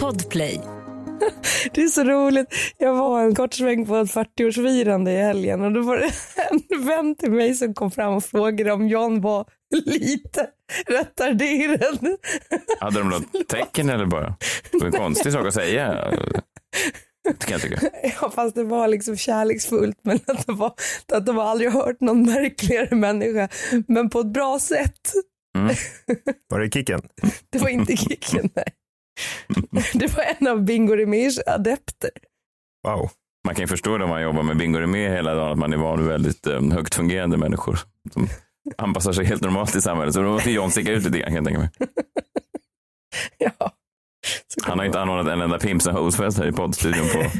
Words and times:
Podplay. 0.00 0.60
Det 1.72 1.82
är 1.82 1.88
så 1.88 2.04
roligt. 2.04 2.46
Jag 2.78 2.94
var 2.94 3.22
en 3.22 3.34
kort 3.34 3.54
sväng 3.54 3.86
på 3.86 3.96
ett 3.96 4.10
40-årsfirande 4.10 5.10
i 5.10 5.16
helgen 5.16 5.64
och 5.64 5.72
då 5.72 5.82
var 5.82 5.96
det 5.96 6.10
en 6.50 6.86
vän 6.86 7.14
till 7.14 7.30
mig 7.30 7.54
som 7.54 7.74
kom 7.74 7.90
fram 7.90 8.14
och 8.14 8.24
frågade 8.24 8.72
om 8.72 8.88
John 8.88 9.20
var 9.20 9.46
lite 9.84 10.46
retarderad. 10.86 12.16
Hade 12.80 12.98
de 12.98 13.08
något 13.08 13.48
tecken 13.48 13.90
eller 13.90 14.06
bara? 14.06 14.36
Det 14.72 14.78
var 14.78 14.86
en 14.86 14.92
konstig 14.92 15.32
sak 15.32 15.46
att 15.46 15.54
säga. 15.54 16.10
Det 17.24 17.46
kan 17.46 17.52
jag 17.52 17.60
tycka. 17.60 17.80
Ja, 18.20 18.30
fast 18.30 18.54
det 18.54 18.64
var 18.64 18.88
liksom 18.88 19.16
kärleksfullt, 19.16 19.98
men 20.02 20.18
att, 20.26 20.46
det 20.46 20.52
var, 20.52 20.72
att 21.12 21.26
de 21.26 21.38
aldrig 21.38 21.70
hört 21.70 22.00
någon 22.00 22.22
märkligare 22.22 22.96
människa, 22.96 23.48
men 23.88 24.10
på 24.10 24.20
ett 24.20 24.32
bra 24.32 24.58
sätt. 24.58 25.12
Mm. 25.54 25.74
Var 26.48 26.60
det 26.60 26.70
Kicken? 26.70 27.02
Det 27.50 27.58
var 27.58 27.68
inte 27.68 27.96
Kicken, 27.96 28.50
nej. 28.54 28.74
Det 29.94 30.16
var 30.16 30.24
en 30.38 30.48
av 30.48 30.62
Bingo 30.62 30.94
Rimérs 30.94 31.38
adepter. 31.46 32.10
Wow. 32.86 33.10
Man 33.44 33.54
kan 33.54 33.62
ju 33.62 33.66
förstå 33.66 33.98
det 33.98 34.04
om 34.04 34.10
man 34.10 34.22
jobbar 34.22 34.42
med 34.42 34.56
Bingo 34.56 34.78
Rimér 34.78 35.10
hela 35.10 35.34
dagen, 35.34 35.52
att 35.52 35.58
man 35.58 35.72
är 35.72 35.76
van 35.76 35.98
vid 35.98 36.08
väldigt 36.08 36.46
um, 36.46 36.70
högt 36.70 36.94
fungerande 36.94 37.36
människor 37.36 37.78
som 38.12 38.28
anpassar 38.78 39.12
sig 39.12 39.24
helt 39.24 39.42
normalt 39.42 39.76
i 39.76 39.80
samhället. 39.80 40.14
Så 40.14 40.22
då 40.22 40.28
måste 40.28 40.50
John 40.50 40.70
sticka 40.70 40.92
ut 40.92 41.04
lite 41.04 41.18
grann 41.18 41.26
kan 41.26 41.36
jag 41.36 41.44
tänka 41.44 41.60
mig. 41.60 41.70
Ja. 43.38 43.72
Han 44.62 44.78
har 44.78 44.86
inte 44.86 45.00
anordnat 45.00 45.32
en 45.32 45.40
enda 45.40 45.58
Pimps 45.58 45.86
and 45.86 45.98
Hoes-fest 45.98 46.38
här 46.38 46.46
i 46.46 46.52
poddstudion 46.52 47.08
på, 47.08 47.30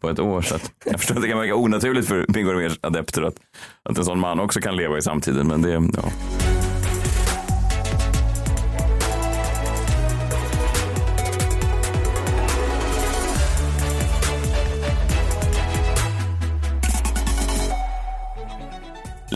på 0.00 0.10
ett 0.10 0.18
år. 0.18 0.42
Så 0.42 0.54
att 0.54 0.72
jag 0.84 1.00
förstår 1.00 1.14
att 1.14 1.22
det 1.22 1.28
kan 1.28 1.38
verka 1.38 1.54
onaturligt 1.54 2.08
för 2.08 2.26
Bingo 2.32 2.52
Rimérs 2.52 2.78
adepter 2.80 3.22
att, 3.22 3.36
att 3.82 3.98
en 3.98 4.04
sån 4.04 4.20
man 4.20 4.40
också 4.40 4.60
kan 4.60 4.76
leva 4.76 4.98
i 4.98 5.02
samtiden. 5.02 5.46
Men 5.46 5.62
det, 5.62 5.70
ja. 5.70 6.10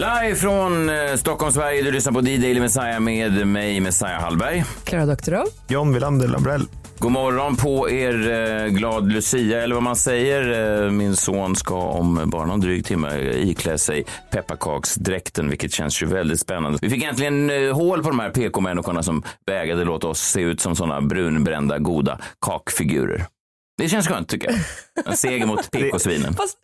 Live 0.01 0.35
från 0.35 0.91
eh, 0.91 1.17
Stockholm, 1.17 1.53
Sverige. 1.53 1.83
Du 1.83 1.91
lyssnar 1.91 2.13
på 2.13 2.21
D-Daily 2.21 2.61
Messiah 2.61 3.01
med 3.01 3.47
mig, 3.47 3.81
Messiah 3.81 4.21
Hallberg. 4.21 4.65
Klara 4.85 5.07
Doktorov. 5.07 5.47
John 5.69 5.93
Wilander 5.93 6.29
Lambrell. 6.29 6.67
God 6.99 7.13
morgon 7.13 7.57
på 7.57 7.91
er 7.91 8.31
eh, 8.31 8.67
glad 8.67 9.13
Lucia, 9.13 9.63
eller 9.63 9.75
vad 9.75 9.83
man 9.83 9.97
säger. 9.97 10.83
Eh, 10.85 10.91
min 10.91 11.17
son 11.17 11.57
ska 11.57 11.75
om 11.75 12.23
bara 12.27 12.47
någon 12.47 12.61
dryg 12.61 12.85
timme 12.85 13.21
iklä 13.21 13.79
sig 13.79 14.05
pepparkaksdräkten, 14.31 15.49
vilket 15.49 15.73
känns 15.73 16.03
ju 16.03 16.07
väldigt 16.07 16.41
spännande. 16.41 16.79
Vi 16.83 16.91
fick 16.91 17.03
äntligen 17.03 17.51
hål 17.73 18.03
på 18.03 18.09
de 18.09 18.19
här 18.19 18.31
PK-människorna 18.31 19.03
som 19.03 19.23
vägrade 19.47 19.85
låta 19.85 20.09
oss 20.09 20.21
se 20.21 20.41
ut 20.41 20.61
som 20.61 20.77
sådana 20.77 21.01
brunbrända 21.01 21.79
goda 21.79 22.19
kakfigurer. 22.41 23.27
Det 23.79 23.89
känns 23.89 24.09
skönt 24.09 24.29
tycker 24.29 24.51
jag. 24.51 24.59
En 25.07 25.17
seger 25.17 25.47
mot 25.47 25.71
PK-svinen. 25.73 26.35
Fast 26.35 26.57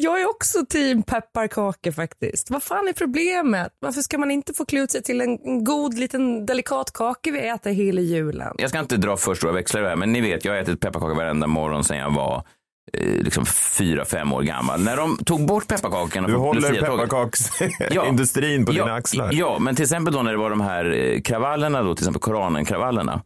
jag 0.00 0.20
är 0.20 0.30
också 0.30 0.66
team 0.66 1.02
pepparkakor 1.02 1.90
faktiskt. 1.90 2.50
Vad 2.50 2.62
fan 2.62 2.88
är 2.88 2.92
problemet? 2.92 3.72
Varför 3.80 4.00
ska 4.00 4.18
man 4.18 4.30
inte 4.30 4.54
få 4.54 4.64
klä 4.64 4.80
ut 4.80 4.90
sig 4.90 5.02
till 5.02 5.20
en 5.20 5.64
god 5.64 5.98
liten 5.98 6.46
delikat 6.46 6.92
kaka 6.92 7.30
vi 7.30 7.48
äter 7.48 7.70
hela 7.70 8.00
julen? 8.00 8.54
Jag 8.58 8.70
ska 8.70 8.78
inte 8.78 8.96
dra 8.96 9.16
för 9.16 9.34
stora 9.34 9.52
växlar 9.52 9.82
här, 9.82 9.96
men 9.96 10.12
ni 10.12 10.20
vet, 10.20 10.44
jag 10.44 10.52
har 10.52 10.58
ätit 10.58 10.80
pepparkakor 10.80 11.14
varenda 11.14 11.46
morgon 11.46 11.84
sedan 11.84 11.96
jag 11.96 12.10
var 12.10 12.44
eh, 12.92 13.22
liksom 13.22 13.46
fyra, 13.78 14.04
fem 14.04 14.32
år 14.32 14.42
gammal. 14.42 14.80
När 14.80 14.96
de 14.96 15.16
tog 15.16 15.46
bort 15.46 15.68
pepparkakorna 15.68 16.28
Du 16.28 16.34
håller 16.34 16.80
pepparkaksindustrin 16.80 18.66
på 18.66 18.72
dina 18.72 18.94
axlar. 18.94 19.30
Ja, 19.32 19.58
men 19.58 19.76
till 19.76 19.82
exempel 19.82 20.14
då 20.14 20.22
när 20.22 20.32
det 20.32 20.38
var 20.38 20.50
de 20.50 20.60
här 20.60 20.94
eh, 20.96 21.20
kravallerna, 21.20 21.82
då, 21.82 21.94
till 21.94 22.02
exempel 22.02 22.20
Koranenkravallerna 22.20 23.22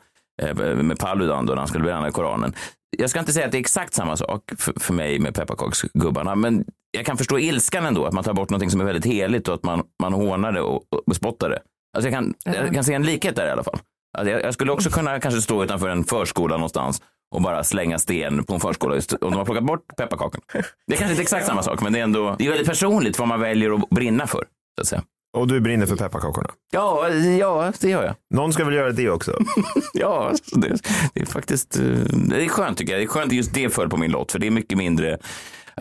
med 0.82 0.98
Paludan 0.98 1.46
då 1.46 1.52
när 1.52 1.58
han 1.58 1.68
skulle 1.68 1.84
bränna 1.84 2.10
Koranen. 2.10 2.54
Jag 2.98 3.10
ska 3.10 3.18
inte 3.18 3.32
säga 3.32 3.46
att 3.46 3.52
det 3.52 3.58
är 3.58 3.60
exakt 3.60 3.94
samma 3.94 4.16
sak 4.16 4.52
för, 4.58 4.80
för 4.80 4.94
mig 4.94 5.18
med 5.18 5.34
pepparkaksgubbarna, 5.34 6.34
men 6.34 6.64
jag 6.90 7.06
kan 7.06 7.16
förstå 7.16 7.38
ilskan 7.38 7.86
ändå, 7.86 8.04
att 8.06 8.12
man 8.12 8.24
tar 8.24 8.34
bort 8.34 8.50
något 8.50 8.70
som 8.70 8.80
är 8.80 8.84
väldigt 8.84 9.06
heligt 9.06 9.48
och 9.48 9.54
att 9.54 9.62
man, 9.62 9.82
man 10.02 10.12
hånar 10.12 10.52
det 10.52 10.60
och, 10.60 10.76
och 10.76 11.02
bespottar 11.06 11.50
det. 11.50 11.58
Alltså 11.96 12.10
jag, 12.10 12.18
kan, 12.18 12.34
jag 12.44 12.74
kan 12.74 12.84
se 12.84 12.94
en 12.94 13.02
likhet 13.02 13.36
där 13.36 13.46
i 13.46 13.50
alla 13.50 13.64
fall. 13.64 13.78
Alltså 14.18 14.32
jag, 14.32 14.42
jag 14.42 14.54
skulle 14.54 14.72
också 14.72 14.90
kunna 14.90 15.20
kanske 15.20 15.40
stå 15.40 15.64
utanför 15.64 15.88
en 15.88 16.04
förskola 16.04 16.56
någonstans 16.56 17.02
och 17.34 17.42
bara 17.42 17.64
slänga 17.64 17.98
sten 17.98 18.44
på 18.44 18.54
en 18.54 18.60
förskola 18.60 18.94
just, 18.94 19.12
om 19.12 19.30
de 19.30 19.34
har 19.34 19.44
plockat 19.44 19.64
bort 19.64 19.96
pepparkakorna. 19.96 20.44
Det 20.86 20.94
är 20.94 20.98
kanske 20.98 21.10
inte 21.10 21.22
exakt 21.22 21.46
samma 21.46 21.62
sak, 21.62 21.82
men 21.82 21.92
det 21.92 21.98
är 21.98 22.02
ändå 22.02 22.36
det 22.38 22.46
är 22.46 22.48
väldigt 22.48 22.68
personligt 22.68 23.18
vad 23.18 23.28
man 23.28 23.40
väljer 23.40 23.74
att 23.74 23.90
brinna 23.90 24.26
för. 24.26 24.44
Så 24.76 24.80
att 24.80 24.86
säga. 24.86 25.02
Och 25.32 25.48
du 25.48 25.60
brinner 25.60 25.86
för 25.86 25.96
pepparkakorna. 25.96 26.50
Ja, 26.72 27.08
ja, 27.08 27.72
det 27.80 27.88
gör 27.90 28.04
jag. 28.04 28.14
Någon 28.34 28.52
ska 28.52 28.64
väl 28.64 28.74
göra 28.74 28.92
det 28.92 29.10
också? 29.10 29.38
Ja, 29.94 30.32
så 30.44 30.58
det, 30.58 30.78
det 31.14 31.20
är 31.20 31.26
faktiskt 31.26 31.76
eh, 31.78 31.82
det 32.14 32.44
är 32.44 32.48
skönt 32.48 32.78
tycker 32.78 32.92
jag. 32.92 33.00
Det 33.00 33.04
är 33.04 33.08
skönt 33.08 33.32
just 33.32 33.54
det 33.54 33.70
föll 33.70 33.88
på 33.88 33.96
min 33.96 34.10
lott, 34.10 34.32
för 34.32 34.38
det 34.38 34.46
är 34.46 34.50
mycket 34.50 34.78
mindre. 34.78 35.18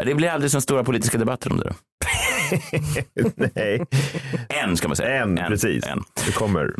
Det 0.05 0.15
blir 0.15 0.29
aldrig 0.29 0.51
så 0.51 0.61
stora 0.61 0.83
politiska 0.83 1.17
debatter 1.17 1.51
om 1.51 1.57
det. 1.57 1.63
Då. 1.63 1.73
Nej, 3.55 3.85
En 4.49 4.77
ska 4.77 4.87
man 4.87 4.97
säga. 4.97 5.23
en, 5.23 5.35
precis. 5.35 5.85
En. 5.85 6.03
Det 6.25 6.31
kommer. 6.31 6.73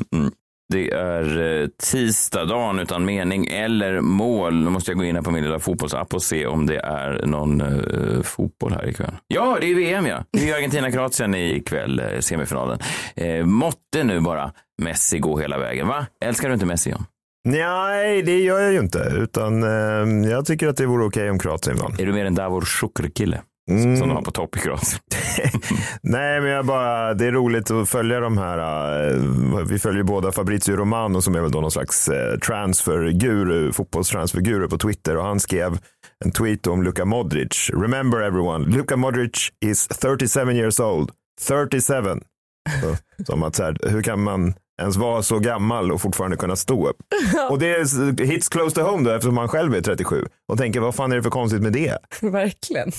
Det 0.72 0.92
är 0.92 1.62
eh, 1.62 1.68
tisdag, 1.92 2.46
dagen 2.46 2.80
utan 2.80 3.06
mening 3.06 3.48
eller 3.48 4.02
mål. 4.02 4.64
Nu 4.64 4.70
måste 4.70 4.92
jag 4.92 4.98
gå 4.98 5.04
in 5.04 5.24
på 5.24 5.32
min 5.32 5.44
lilla 5.44 5.60
fotbollsapp 5.60 6.14
och 6.14 6.24
se 6.24 6.46
om 6.46 6.66
det 6.66 6.78
är 6.78 7.26
någon 7.26 7.62
eh, 7.62 8.22
fotboll 8.22 8.74
här 8.74 8.90
ikväll. 8.90 9.14
Ja, 9.28 9.58
det 9.62 9.72
är 9.72 9.76
VM 9.76 10.06
ja. 10.06 10.24
Det 10.32 10.50
är 10.50 10.56
Argentina-Kroatien 10.58 11.36
ikväll, 11.36 12.00
eh, 12.00 12.20
semifinalen. 12.20 12.80
Eh, 13.16 13.46
måtte 13.46 14.04
nu 14.04 14.20
bara 14.20 14.52
Messi 14.82 15.20
gå 15.20 15.40
hela 15.40 15.58
vägen, 15.58 15.88
va? 15.88 16.06
Älskar 16.26 16.48
du 16.48 16.54
inte 16.54 16.66
Messi, 16.66 16.90
John? 16.90 17.06
Nej, 17.44 18.22
det 18.22 18.40
gör 18.40 18.60
jag 18.60 18.74
ju 18.74 18.80
inte. 18.80 19.14
Utan 19.18 19.64
eh, 19.64 20.30
jag 20.32 20.46
tycker 20.46 20.68
att 20.68 20.78
det 20.78 20.86
vore 20.86 21.06
okej 21.06 21.30
om 21.30 21.40
Kroatien 21.40 21.78
vann. 21.78 21.96
Är 22.00 22.06
du 22.06 22.14
mer 22.14 22.26
en 22.26 22.36
Davor 22.36 22.62
Shukr-kille? 22.62 23.42
Mm. 23.70 23.98
Som 23.98 24.08
de 24.10 24.16
har 24.16 24.48
på 24.48 24.60
Kroatien. 24.60 25.00
Nej, 26.02 26.42
men 26.42 26.50
jag 26.50 26.66
bara, 26.66 27.14
det 27.14 27.26
är 27.26 27.32
roligt 27.32 27.72
att 27.72 27.90
följa 27.90 28.20
de 28.20 28.38
här. 28.38 28.58
eh, 29.10 29.18
vi 29.70 29.80
följer 29.80 30.04
båda 30.04 30.32
Fabrizio 30.32 30.76
Romano 30.76 31.22
som 31.22 31.36
är 31.36 31.42
väl 31.42 31.52
då 31.52 31.62
någon 31.62 31.72
slags 31.72 32.08
eh, 32.08 32.38
transferguru, 32.40 33.72
fotbollstransferguru 33.72 34.68
på 34.70 34.78
Twitter 34.78 35.18
och 35.18 35.24
han 35.26 35.40
skrev 35.40 35.78
en 36.26 36.32
tweet 36.32 36.68
om 36.68 36.84
Luka 36.84 37.06
Modric. 37.06 37.70
Remember 37.74 38.22
everyone, 38.22 38.66
Luka 38.78 38.96
Modric 38.98 39.50
is 39.66 39.88
37 39.88 40.52
years 40.52 40.80
old. 40.80 41.10
37. 41.48 41.94
Så, 42.82 42.96
som 43.26 43.44
att 43.44 43.56
så 43.56 43.64
här, 43.64 43.78
hur 43.90 44.02
kan 44.02 44.24
man 44.24 44.54
ens 44.82 44.98
vara 44.98 45.24
så 45.24 45.40
gammal 45.40 45.92
och 45.92 46.02
fortfarande 46.02 46.38
kunna 46.38 46.56
stå 46.56 46.88
upp? 46.90 46.98
Och 47.50 47.60
det 47.60 47.68
är 47.72 48.24
hits 48.26 48.50
close 48.50 48.76
to 48.76 48.82
home 48.82 49.10
då 49.10 49.16
eftersom 49.16 49.38
han 49.38 49.48
själv 49.48 49.76
är 49.76 49.82
37 49.82 50.26
och 50.52 50.58
tänker 50.58 50.80
vad 50.80 50.96
fan 50.96 51.12
är 51.12 51.16
det 51.16 51.24
för 51.24 51.30
konstigt 51.30 51.62
med 51.62 51.74
det? 51.74 51.98
Verkligen. 52.22 52.92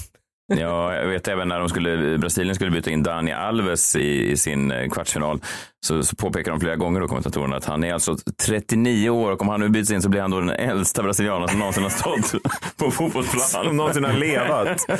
Ja, 0.47 0.95
jag 0.95 1.07
vet 1.07 1.29
även 1.29 1.49
när 1.49 1.59
de 1.59 1.69
skulle, 1.69 2.19
Brasilien 2.19 2.55
skulle 2.55 2.71
byta 2.71 2.91
in 2.91 3.03
Dani 3.03 3.33
Alves 3.33 3.97
i, 3.97 4.31
i 4.31 4.37
sin 4.37 4.71
eh, 4.71 4.89
kvartsfinal 4.89 5.41
så, 5.85 6.03
så 6.03 6.17
påpekar 6.17 6.51
de 6.51 6.61
flera 6.61 6.77
gånger 6.77 7.01
då 7.01 7.09
kommentatorerna 7.09 7.57
att 7.57 7.65
han 7.65 7.85
är 7.85 7.93
alltså 7.95 8.17
39 8.47 9.11
år 9.11 9.31
och 9.33 9.43
om 9.43 9.49
han 9.49 9.61
nu 9.61 9.69
byts 9.69 9.91
in 9.91 10.03
så 10.03 10.09
blir 10.09 10.21
han 10.21 10.31
då 10.31 10.41
den 10.41 10.51
äldsta 10.51 11.03
brasilianen 11.03 11.49
som 11.49 11.59
någonsin 11.59 11.83
har 11.83 11.91
stått 11.91 12.43
på 12.77 12.91
fotbollsplan. 12.91 13.65
Som 13.65 13.77
någonsin 13.77 14.05
har 14.05 14.13
levat. 14.13 14.85
Ja, 14.89 14.97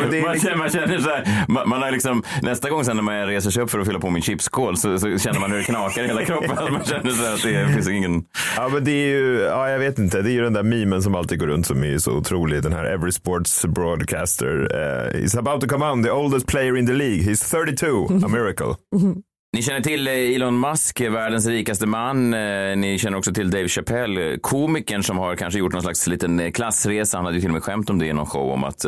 men 0.00 0.10
det 0.10 0.18
är 0.18 0.22
man, 0.22 0.32
liksom- 0.32 0.48
känner, 0.48 0.56
man 0.56 0.70
känner 0.70 0.98
så 0.98 1.08
här, 1.08 1.44
man, 1.48 1.68
man 1.68 1.82
har 1.82 1.90
liksom, 1.90 2.22
nästa 2.42 2.70
gång 2.70 2.84
sen 2.84 2.96
när 2.96 3.02
man 3.02 3.26
reser 3.26 3.50
sig 3.50 3.62
upp 3.62 3.70
för 3.70 3.78
att 3.78 3.86
fylla 3.86 3.98
på 3.98 4.10
min 4.10 4.22
chipskål 4.22 4.76
så, 4.76 4.98
så 4.98 5.18
känner 5.18 5.40
man 5.40 5.50
hur 5.50 5.58
det 5.58 5.64
knakar 5.64 6.02
i 6.04 6.06
hela 6.06 6.24
kroppen. 6.24 6.50
Man 6.72 6.84
känner 6.84 7.10
så 7.10 7.22
här 7.24 7.34
att 7.34 7.42
det 7.42 7.74
finns 7.74 7.88
ingen... 7.88 8.24
Ja, 8.56 8.68
men 8.68 8.84
det 8.84 8.90
är 8.90 9.08
ju, 9.08 9.40
ja, 9.40 9.70
jag 9.70 9.78
vet 9.78 9.98
inte, 9.98 10.22
det 10.22 10.30
är 10.30 10.32
ju 10.32 10.42
den 10.42 10.52
där 10.52 10.62
memen 10.62 11.02
som 11.02 11.14
alltid 11.14 11.38
går 11.38 11.46
runt 11.46 11.66
som 11.66 11.84
är 11.84 11.98
så 11.98 12.12
otrolig. 12.12 12.62
Den 12.62 12.72
här 12.72 12.84
Every 12.84 13.12
Sports 13.12 13.66
Broadcaster. 13.66 14.48
Uh, 14.48 15.20
he's 15.20 15.38
about 15.38 15.60
to 15.60 15.66
come 15.68 15.84
on, 15.86 16.02
the 16.02 16.10
oldest 16.10 16.46
player 16.46 16.76
in 16.76 16.86
the 16.86 16.92
league. 16.92 17.22
He's 17.22 17.50
32, 17.50 18.08
a 18.24 18.28
miracle. 18.28 18.74
Ni 19.56 19.62
känner 19.62 19.80
till 19.80 20.08
eh, 20.08 20.14
Elon 20.14 20.60
Musk, 20.60 21.00
eh, 21.00 21.12
världens 21.12 21.46
rikaste 21.46 21.86
man. 21.86 22.34
Eh, 22.34 22.76
ni 22.76 22.98
känner 22.98 23.18
också 23.18 23.32
till 23.32 23.50
Dave 23.50 23.68
Chappelle, 23.68 24.38
komikern 24.38 25.02
som 25.02 25.18
har 25.18 25.36
kanske 25.36 25.58
gjort 25.58 25.72
någon 25.72 25.82
slags 25.82 26.06
liten 26.06 26.52
klassresa. 26.52 27.18
Han 27.18 27.24
hade 27.24 27.36
ju 27.36 27.40
till 27.40 27.50
och 27.50 27.54
med 27.54 27.62
skämt 27.62 27.90
om 27.90 27.98
det 27.98 28.06
i 28.06 28.12
någon 28.12 28.26
show 28.26 28.50
om 28.50 28.64
att, 28.64 28.84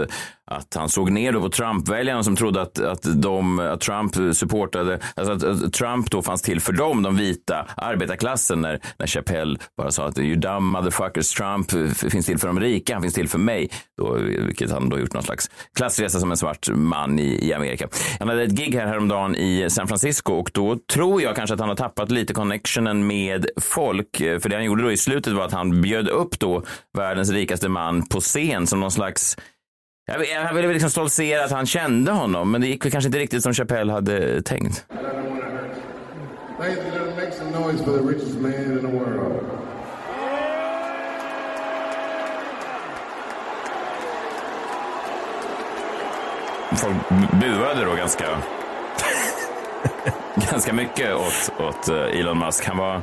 att 0.50 0.74
han 0.74 0.88
såg 0.88 1.10
ner 1.10 1.32
då 1.32 1.40
på 1.40 1.48
Trump-väljarna 1.48 2.22
som 2.22 2.36
trodde 2.36 2.62
att, 2.62 2.78
att, 2.78 3.22
de, 3.22 3.58
att 3.58 3.80
Trump 3.80 4.36
supportade, 4.36 4.98
alltså 5.14 5.32
att, 5.32 5.42
att 5.42 5.72
Trump 5.72 6.10
då 6.10 6.22
fanns 6.22 6.42
till 6.42 6.60
för 6.60 6.72
dem, 6.72 7.02
de 7.02 7.16
vita 7.16 7.66
arbetarklassen, 7.76 8.60
när, 8.60 8.80
när 8.98 9.06
Chappelle 9.06 9.58
bara 9.76 9.90
sa 9.90 10.06
att 10.06 10.18
you 10.18 10.36
dumb 10.36 10.72
motherfuckers, 10.72 11.34
Trump 11.34 11.70
finns 12.10 12.26
till 12.26 12.38
för 12.38 12.46
de 12.46 12.60
rika, 12.60 12.94
han 12.94 13.02
finns 13.02 13.14
till 13.14 13.28
för 13.28 13.38
mig. 13.38 13.70
Då, 13.98 14.12
vilket 14.46 14.70
han 14.70 14.88
då 14.88 14.98
gjort 14.98 15.12
någon 15.12 15.22
slags 15.22 15.50
klassresa 15.76 16.20
som 16.20 16.30
en 16.30 16.36
svart 16.36 16.68
man 16.70 17.18
i, 17.18 17.48
i 17.48 17.54
Amerika. 17.54 17.88
Han 18.18 18.28
hade 18.28 18.42
ett 18.42 18.50
gig 18.50 18.74
här 18.74 18.86
häromdagen 18.86 19.36
i 19.36 19.70
San 19.70 19.88
Francisco 19.88 20.32
och 20.32 20.50
då 20.54 20.78
tror 20.92 21.22
jag 21.22 21.36
kanske 21.36 21.54
att 21.54 21.60
han 21.60 21.68
har 21.68 21.76
tappat 21.76 22.10
lite 22.10 22.34
connectionen 22.34 23.06
med 23.06 23.46
folk. 23.60 24.16
För 24.16 24.48
det 24.48 24.56
han 24.56 24.64
gjorde 24.64 24.82
då 24.82 24.92
i 24.92 24.96
slutet 24.96 25.32
var 25.32 25.44
att 25.44 25.52
han 25.52 25.82
bjöd 25.82 26.08
upp 26.08 26.38
då 26.38 26.62
världens 26.96 27.30
rikaste 27.30 27.68
man 27.68 28.06
på 28.06 28.20
scen 28.20 28.66
som 28.66 28.80
någon 28.80 28.90
slags 28.90 29.36
han 30.06 30.56
ville 30.56 30.72
liksom 30.72 30.90
stoltsera 30.90 31.44
att 31.44 31.50
han 31.50 31.66
kände 31.66 32.12
honom, 32.12 32.50
men 32.50 32.60
det 32.60 32.66
gick 32.66 32.82
kanske 32.82 33.08
inte 33.08 33.18
riktigt 33.18 33.42
som 33.42 33.54
Chappelle 33.54 33.92
hade 33.92 34.42
tänkt. 34.42 34.84
Folk 46.76 46.96
buade 47.40 47.84
då 47.84 47.94
ganska, 47.94 48.24
ganska 50.50 50.72
mycket 50.72 51.14
åt, 51.14 51.52
åt 51.58 51.88
eh, 51.88 52.20
Elon 52.20 52.38
Musk. 52.38 52.66
Han 52.66 52.76
var 52.76 53.02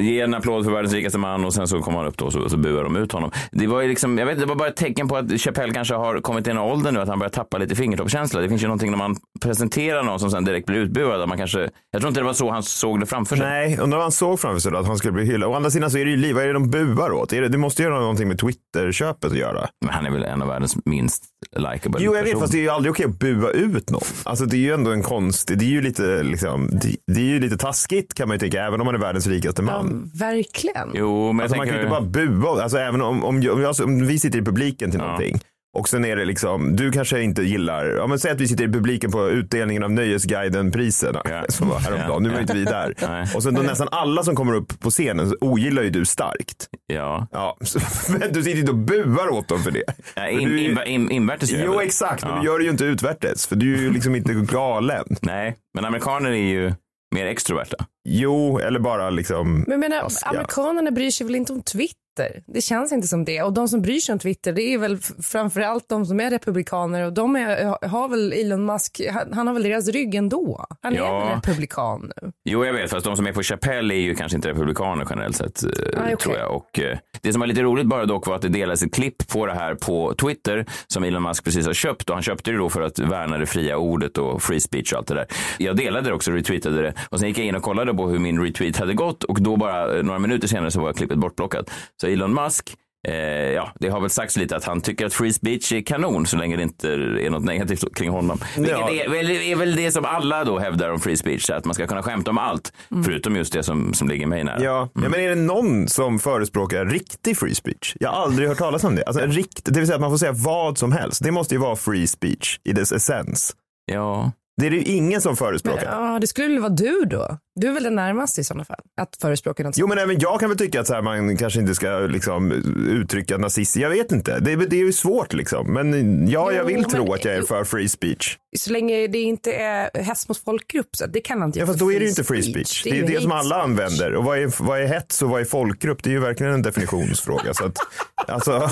ge 0.00 0.20
en 0.20 0.34
applåd 0.34 0.64
för 0.64 0.72
världens 0.72 0.94
rikaste 0.94 1.18
man 1.18 1.44
och 1.44 1.54
sen 1.54 1.68
så 1.68 1.80
kom 1.80 1.94
han 1.94 2.06
upp 2.06 2.18
då 2.18 2.24
och 2.24 2.32
så, 2.32 2.48
så 2.48 2.56
buade 2.56 2.82
de 2.82 2.96
ut 2.96 3.12
honom. 3.12 3.30
Det 3.52 3.66
var 3.66 3.80
ju 3.80 3.88
liksom, 3.88 4.18
jag 4.18 4.26
vet 4.26 4.38
det 4.40 4.46
var 4.46 4.54
bara 4.54 4.68
ett 4.68 4.76
tecken 4.76 5.08
på 5.08 5.16
att 5.16 5.40
Chappelle 5.40 5.72
kanske 5.74 5.94
har 5.94 6.20
kommit 6.20 6.46
i 6.46 6.50
en 6.50 6.58
ålder 6.58 6.92
nu 6.92 7.00
att 7.00 7.08
han 7.08 7.18
börjar 7.18 7.30
tappa 7.30 7.58
lite 7.58 7.74
fingertoppskänsla. 7.74 8.40
Det 8.40 8.48
finns 8.48 8.62
ju 8.62 8.66
någonting 8.66 8.90
när 8.90 8.98
man 8.98 9.16
presenterar 9.40 10.02
någon 10.02 10.20
som 10.20 10.30
sen 10.30 10.44
direkt 10.44 10.66
blir 10.66 10.78
utbuad. 10.78 11.28
Man 11.28 11.38
kanske, 11.38 11.70
jag 11.90 12.00
tror 12.00 12.08
inte 12.08 12.20
det 12.20 12.24
var 12.24 12.32
så 12.32 12.50
han 12.50 12.62
såg 12.62 13.00
det 13.00 13.06
framför 13.06 13.36
sig. 13.36 13.46
Nej, 13.46 13.78
undrar 13.78 13.98
vad 13.98 14.04
han 14.04 14.12
såg 14.12 14.40
framför 14.40 14.60
sig 14.60 14.72
då, 14.72 14.78
att 14.78 14.86
han 14.86 14.98
skulle 14.98 15.12
bli 15.12 15.24
hyllad. 15.24 15.50
Å 15.50 15.54
andra 15.54 15.70
sidan 15.70 15.90
så 15.90 15.98
är 15.98 16.04
det 16.04 16.10
ju 16.10 16.16
liv, 16.16 16.34
vad 16.34 16.42
är 16.44 16.46
det 16.46 16.52
de 16.52 16.70
buar 16.70 17.12
åt? 17.12 17.32
Är 17.32 17.40
det, 17.42 17.48
det 17.48 17.58
måste 17.58 17.82
ju 17.82 17.90
ha 17.90 18.00
någonting 18.00 18.28
med 18.28 18.38
Twitter-köpet 18.38 19.30
att 19.32 19.38
göra. 19.38 19.68
Men 19.84 19.94
han 19.94 20.06
är 20.06 20.10
väl 20.10 20.24
en 20.24 20.42
av 20.42 20.48
världens 20.48 20.76
minst 20.84 21.24
likeable 21.56 22.00
Jo, 22.04 22.16
jag 22.16 22.22
vet, 22.22 22.24
person. 22.24 22.40
fast 22.40 22.52
det 22.52 22.58
är 22.58 22.62
ju 22.62 22.68
aldrig 22.68 22.90
okej 22.90 23.06
att 23.06 23.18
bua 23.18 23.50
ut 23.50 23.90
någon. 23.90 24.02
Alltså 24.24 24.44
det 24.46 24.56
är 24.56 24.58
ju 24.58 24.72
ändå 24.74 24.90
en 24.90 25.02
konst, 25.02 25.48
det 25.54 25.64
är 25.64 25.68
ju 25.68 25.82
lite, 25.82 26.22
liksom, 26.22 26.68
det, 26.72 26.96
det 27.14 27.20
är 27.20 27.24
ju 27.24 27.40
lite 27.40 27.56
taskigt 27.56 28.14
kan 28.14 28.28
man 28.28 28.34
ju 28.34 28.38
tänka, 28.38 28.64
även 28.64 28.80
om 28.80 28.84
man 28.84 28.94
är 28.94 28.98
världens 28.98 29.26
rikaste 29.26 29.62
man. 29.64 30.10
Verkligen. 30.14 30.90
Jo, 30.94 31.32
men 31.32 31.42
Alltså 31.44 31.56
man 31.56 31.66
kan 31.66 31.76
ju 31.76 31.80
inte 31.82 31.90
bara 31.90 32.00
bua. 32.00 32.62
Alltså 32.62 32.78
även 32.78 33.02
om, 33.02 33.24
om, 33.24 33.42
om, 33.50 33.62
jag, 33.62 33.74
om 33.84 34.06
vi 34.06 34.18
sitter 34.18 34.38
i 34.38 34.42
publiken 34.42 34.90
till 34.90 35.00
någonting 35.00 35.40
och 35.76 35.88
sen 35.88 36.04
är 36.04 36.16
det 36.16 36.24
liksom, 36.24 36.76
du 36.76 36.92
kanske 36.92 37.22
inte 37.22 37.42
gillar, 37.42 37.86
ja 37.86 38.06
men 38.06 38.18
säg 38.18 38.30
att 38.30 38.40
vi 38.40 38.48
sitter 38.48 38.64
i 38.64 38.68
publiken 38.68 39.10
på 39.10 39.28
utdelningen 39.30 39.82
av 39.82 39.90
Nöjesguiden-priserna 39.90 41.22
Ja. 41.24 41.44
som 41.48 41.68
var 41.68 41.78
häromdagen, 41.78 42.10
Ja. 42.12 42.18
nu 42.18 42.28
var 42.30 42.40
inte 42.40 42.54
vi 42.54 42.64
där. 42.64 42.94
Nej. 43.08 43.26
och 43.34 43.42
sen 43.42 43.54
då 43.54 43.62
nästan 43.62 43.88
alla 43.90 44.22
som 44.22 44.36
kommer 44.36 44.54
upp 44.54 44.80
på 44.80 44.90
scenen 44.90 45.28
så 45.28 45.36
ogillar 45.40 45.82
ju 45.82 45.90
du 45.90 46.04
starkt. 46.04 46.68
Ja. 46.86 47.26
Ja, 47.32 47.56
så, 47.60 47.78
men 48.12 48.20
du 48.32 48.42
sitter 48.42 48.58
inte 48.60 48.72
och 48.72 48.78
buar 48.78 49.28
åt 49.32 49.48
dem 49.48 49.62
för 49.62 49.70
det. 49.70 49.84
Ja, 50.14 50.28
in, 50.28 50.48
du 50.48 50.58
in, 50.60 50.78
in, 50.86 51.10
invärtes 51.10 51.50
gör 51.50 51.64
Jo 51.64 51.80
exakt, 51.80 52.22
men 52.22 52.32
Ja. 52.32 52.40
du 52.40 52.46
gör 52.46 52.58
det 52.58 52.64
ju 52.64 52.70
inte 52.70 52.84
utvärtes 52.84 53.46
för 53.46 53.56
du 53.56 53.74
är 53.74 53.78
ju 53.78 53.92
liksom 53.92 54.14
inte 54.14 54.32
galen. 54.34 55.04
Nej, 55.22 55.56
men 55.74 55.84
amerikaner 55.84 56.30
är 56.30 56.34
ju 56.36 56.72
mer 57.14 57.26
extroverta. 57.26 57.86
Jo, 58.08 58.58
eller 58.58 58.80
bara 58.80 59.10
liksom 59.10 59.52
Men 59.60 59.70
jag 59.70 59.90
menar, 59.90 60.08
amerikanerna 60.24 60.90
bryr 60.90 61.10
sig 61.10 61.26
väl 61.26 61.34
inte 61.36 61.52
om 61.52 61.62
Twitter? 61.62 62.03
Det 62.46 62.60
känns 62.60 62.92
inte 62.92 63.08
som 63.08 63.24
det. 63.24 63.42
Och 63.42 63.52
de 63.52 63.68
som 63.68 63.82
bryr 63.82 63.98
sig 64.00 64.12
om 64.12 64.18
Twitter, 64.18 64.52
det 64.52 64.62
är 64.62 64.78
väl 64.78 64.98
framförallt 65.22 65.88
de 65.88 66.06
som 66.06 66.20
är 66.20 66.30
republikaner 66.30 67.06
och 67.06 67.12
de 67.12 67.36
är, 67.36 67.86
har 67.88 68.08
väl 68.08 68.32
Elon 68.32 68.66
Musk, 68.66 69.00
han, 69.12 69.32
han 69.32 69.46
har 69.46 69.54
väl 69.54 69.62
deras 69.62 69.88
rygg 69.88 70.14
ändå. 70.14 70.66
Han 70.82 70.94
Ja. 70.94 71.22
är 71.22 71.26
väl 71.26 71.34
republikan 71.36 72.12
nu. 72.22 72.32
Jo, 72.44 72.64
jag 72.64 72.72
vet, 72.72 72.90
fast 72.90 73.04
de 73.04 73.16
som 73.16 73.26
är 73.26 73.32
på 73.32 73.42
Chappelle 73.42 73.94
är 73.94 73.98
ju 73.98 74.14
kanske 74.14 74.36
inte 74.36 74.48
republikaner 74.48 75.06
generellt 75.10 75.36
sett, 75.36 75.62
eh, 75.64 75.70
Ah, 75.70 76.02
okej. 76.04 76.16
tror 76.16 76.36
jag. 76.36 76.56
Och, 76.56 76.78
eh, 76.80 76.98
det 77.20 77.32
som 77.32 77.40
var 77.40 77.46
lite 77.46 77.62
roligt 77.62 77.86
bara 77.86 78.04
dock 78.06 78.26
var 78.26 78.34
att 78.34 78.42
det 78.42 78.48
delades 78.48 78.82
ett 78.82 78.94
klipp 78.94 79.28
på 79.28 79.46
det 79.46 79.54
här 79.54 79.74
på 79.74 80.14
Twitter 80.14 80.66
som 80.86 81.04
Elon 81.04 81.22
Musk 81.22 81.44
precis 81.44 81.66
har 81.66 81.72
köpt 81.72 82.08
och 82.10 82.16
han 82.16 82.22
köpte 82.22 82.50
det 82.50 82.56
då 82.56 82.68
för 82.70 82.80
att 82.80 82.98
värna 82.98 83.38
det 83.38 83.46
fria 83.46 83.76
ordet 83.76 84.18
och 84.18 84.42
free 84.42 84.60
speech 84.60 84.92
och 84.92 84.98
allt 84.98 85.06
det 85.08 85.14
där. 85.14 85.26
Jag 85.58 85.76
delade 85.76 86.08
det 86.08 86.14
också, 86.14 86.30
retweetade 86.30 86.82
det 86.82 86.94
och 87.10 87.18
sen 87.20 87.28
gick 87.28 87.38
jag 87.38 87.46
in 87.46 87.54
och 87.54 87.62
kollade 87.62 87.94
på 87.94 88.08
hur 88.08 88.18
min 88.18 88.40
retweet 88.44 88.76
hade 88.76 88.94
gått 88.94 89.24
och 89.24 89.42
då 89.42 89.56
bara 89.56 89.96
eh, 89.96 90.02
några 90.02 90.18
minuter 90.18 90.48
senare 90.48 90.70
så 90.70 90.80
var 90.80 90.92
klippet 90.92 91.18
bortplockat. 91.18 91.70
Så 92.04 92.10
Elon 92.10 92.34
Musk 92.34 92.76
Eh, 93.08 93.52
ja, 93.52 93.72
det 93.80 93.88
har 93.88 94.00
väl 94.00 94.10
sagts 94.10 94.36
lite 94.36 94.56
att 94.56 94.64
han 94.64 94.80
tycker 94.80 95.06
att 95.06 95.14
free 95.14 95.32
speech 95.32 95.72
är 95.72 95.80
kanon 95.80 96.26
så 96.26 96.36
länge 96.36 96.56
det 96.56 96.62
inte 96.62 96.88
är 96.92 97.30
något 97.30 97.44
negativt 97.44 97.94
kring 97.94 98.10
honom. 98.10 98.38
Ja. 98.56 98.90
är, 98.90 99.08
väl, 99.08 99.30
är 99.30 99.56
väl 99.56 99.76
det 99.76 99.92
som 99.92 100.04
alla 100.04 100.44
då 100.44 100.58
hävdar 100.58 100.90
om 100.90 101.00
free 101.00 101.16
speech, 101.16 101.42
så 101.42 101.54
att 101.54 101.64
man 101.64 101.74
ska 101.74 101.86
kunna 101.86 102.02
skämta 102.02 102.30
om 102.30 102.38
allt, 102.38 102.72
förutom 103.04 103.36
just 103.36 103.52
det 103.52 103.62
som, 103.62 103.94
som 103.94 104.08
ligger 104.08 104.26
mig 104.26 104.44
nära. 104.44 104.64
Ja, 104.64 104.88
ja, 104.94 105.08
men 105.08 105.14
är 105.14 105.28
det 105.28 105.34
någon 105.34 105.88
som 105.88 106.18
förespråkar 106.18 106.86
riktig 106.86 107.36
free 107.38 107.54
speech? 107.54 107.96
Jag 108.00 108.08
har 108.08 108.22
aldrig 108.22 108.48
hört 108.48 108.58
talas 108.58 108.84
om 108.84 108.94
det. 108.94 109.04
Alltså, 109.04 109.26
rikt, 109.26 109.64
det 109.64 109.80
vill 109.80 109.86
säga 109.86 109.94
att 109.94 110.00
man 110.00 110.10
får 110.10 110.18
säga 110.18 110.32
vad 110.32 110.78
som 110.78 110.92
helst. 110.92 111.24
Det 111.24 111.30
måste 111.30 111.54
ju 111.54 111.60
vara 111.60 111.76
free 111.76 112.06
speech 112.06 112.58
i 112.64 112.72
dess 112.72 112.92
essens. 112.92 113.56
Ja. 113.92 114.32
Det 114.60 114.66
är 114.66 114.70
det 114.70 114.76
ju 114.76 114.82
ingen 114.82 115.20
som 115.20 115.30
Men, 115.30 115.36
förespråkar. 115.36 115.84
ja, 115.84 116.18
det 116.20 116.26
skulle 116.26 116.48
väl 116.48 116.60
vara 116.60 116.72
du 116.72 117.04
då? 117.04 117.38
Du 117.60 117.68
är 117.68 117.72
väl 117.72 117.82
den 117.82 117.94
närmaste 117.94 118.40
i 118.40 118.44
sådana 118.44 118.64
fall, 118.64 118.80
att 119.00 119.16
förespråka 119.20 119.62
något 119.62 119.78
Jo 119.78 119.86
men 119.86 119.98
även 119.98 120.18
jag 120.18 120.40
kan 120.40 120.48
väl 120.48 120.58
tycka 120.58 120.80
att 120.80 120.86
så 120.86 120.94
här, 120.94 121.02
man 121.02 121.36
kanske 121.36 121.60
inte 121.60 121.74
ska 121.74 121.98
liksom, 121.98 122.52
uttrycka 122.88 123.38
nazism. 123.38 123.80
Jag 123.80 123.90
vet 123.90 124.12
inte. 124.12 124.38
Det, 124.40 124.52
är- 124.52 124.56
det 124.56 124.76
är 124.76 124.84
ju 124.84 124.92
svårt 124.92 125.32
liksom. 125.32 125.72
Men 125.72 126.28
ja, 126.28 126.52
jag 126.52 126.60
Jo, 126.60 126.66
vill 126.66 126.76
men- 126.80 126.90
tro 126.90 127.12
att 127.14 127.24
jag 127.24 127.34
är 127.34 127.42
för 127.42 127.64
free 127.64 127.88
speech. 127.88 128.36
Så 128.58 128.72
länge 128.72 129.06
det 129.06 129.18
inte 129.18 129.52
är 129.52 130.02
hets 130.02 130.28
mot 130.28 130.38
folkgrupp, 130.44 130.96
så 130.96 131.06
det 131.06 131.20
kan 131.20 131.42
inte 131.42 131.58
Ja 131.58 131.66
fast 131.66 131.78
då 131.78 131.92
är 131.92 131.98
det 131.98 132.04
ju 132.04 132.08
inte 132.08 132.24
free 132.24 132.42
speech. 132.42 132.82
Det 132.84 132.90
är 132.90 132.94
ju 132.94 133.02
det 133.02 133.20
som 133.22 133.32
alla 133.32 133.62
använder. 133.62 134.14
Och 134.14 134.24
vad 134.24 134.38
är, 134.38 134.62
vad 134.64 134.80
är 134.80 134.86
hets 134.86 135.22
och 135.22 135.28
vad 135.30 135.40
är 135.40 135.44
folkgrupp? 135.44 136.02
Det 136.02 136.10
är 136.10 136.12
ju 136.12 136.20
verkligen 136.20 136.52
en 136.52 136.62
definitionsfråga. 136.62 137.54
så 137.54 137.66
att, 137.66 137.76
alltså, 138.28 138.70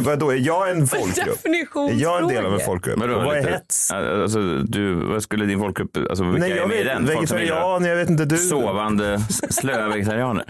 vadå, 0.00 0.30
är 0.30 0.36
jag 0.36 0.70
en 0.70 0.86
folkgrupp? 0.86 1.44
Är 1.46 1.94
jag 2.02 2.22
en 2.22 2.28
del 2.28 2.46
av 2.46 2.54
en 2.54 2.60
folkgrupp? 2.60 2.98
Vadå, 2.98 3.14
och 3.14 3.24
vad 3.24 3.36
är 3.36 3.40
lite- 3.40 3.52
hets? 3.52 3.90
Alltså, 3.92 4.58
du, 4.58 4.94
vad 4.94 5.22
skulle 5.22 5.44
din 5.44 5.58
folkgrupp, 5.58 5.96
alltså 6.10 6.24
vilka 6.24 6.38
Nej, 6.40 6.52
är 6.52 6.56
jag 6.56 6.68
med 6.68 6.80
i 6.80 6.84
den? 6.84 7.06
Vegetarian, 7.06 7.84
jag 7.84 7.99
vet 8.00 8.10
inte 8.10 8.24
du. 8.24 8.36
Sovande, 8.36 9.20
slöa 9.50 9.88
vegetarianer. 9.88 10.44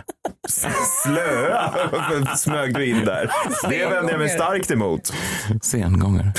Slöa 1.02 1.72
smög 2.36 2.74
du 2.74 2.86
in 2.86 3.04
där. 3.04 3.30
Det 3.70 3.86
vänder 3.86 4.10
jag 4.12 4.18
mig 4.18 4.28
starkt 4.28 4.70
emot. 4.70 5.12
Sengångare. 5.62 6.32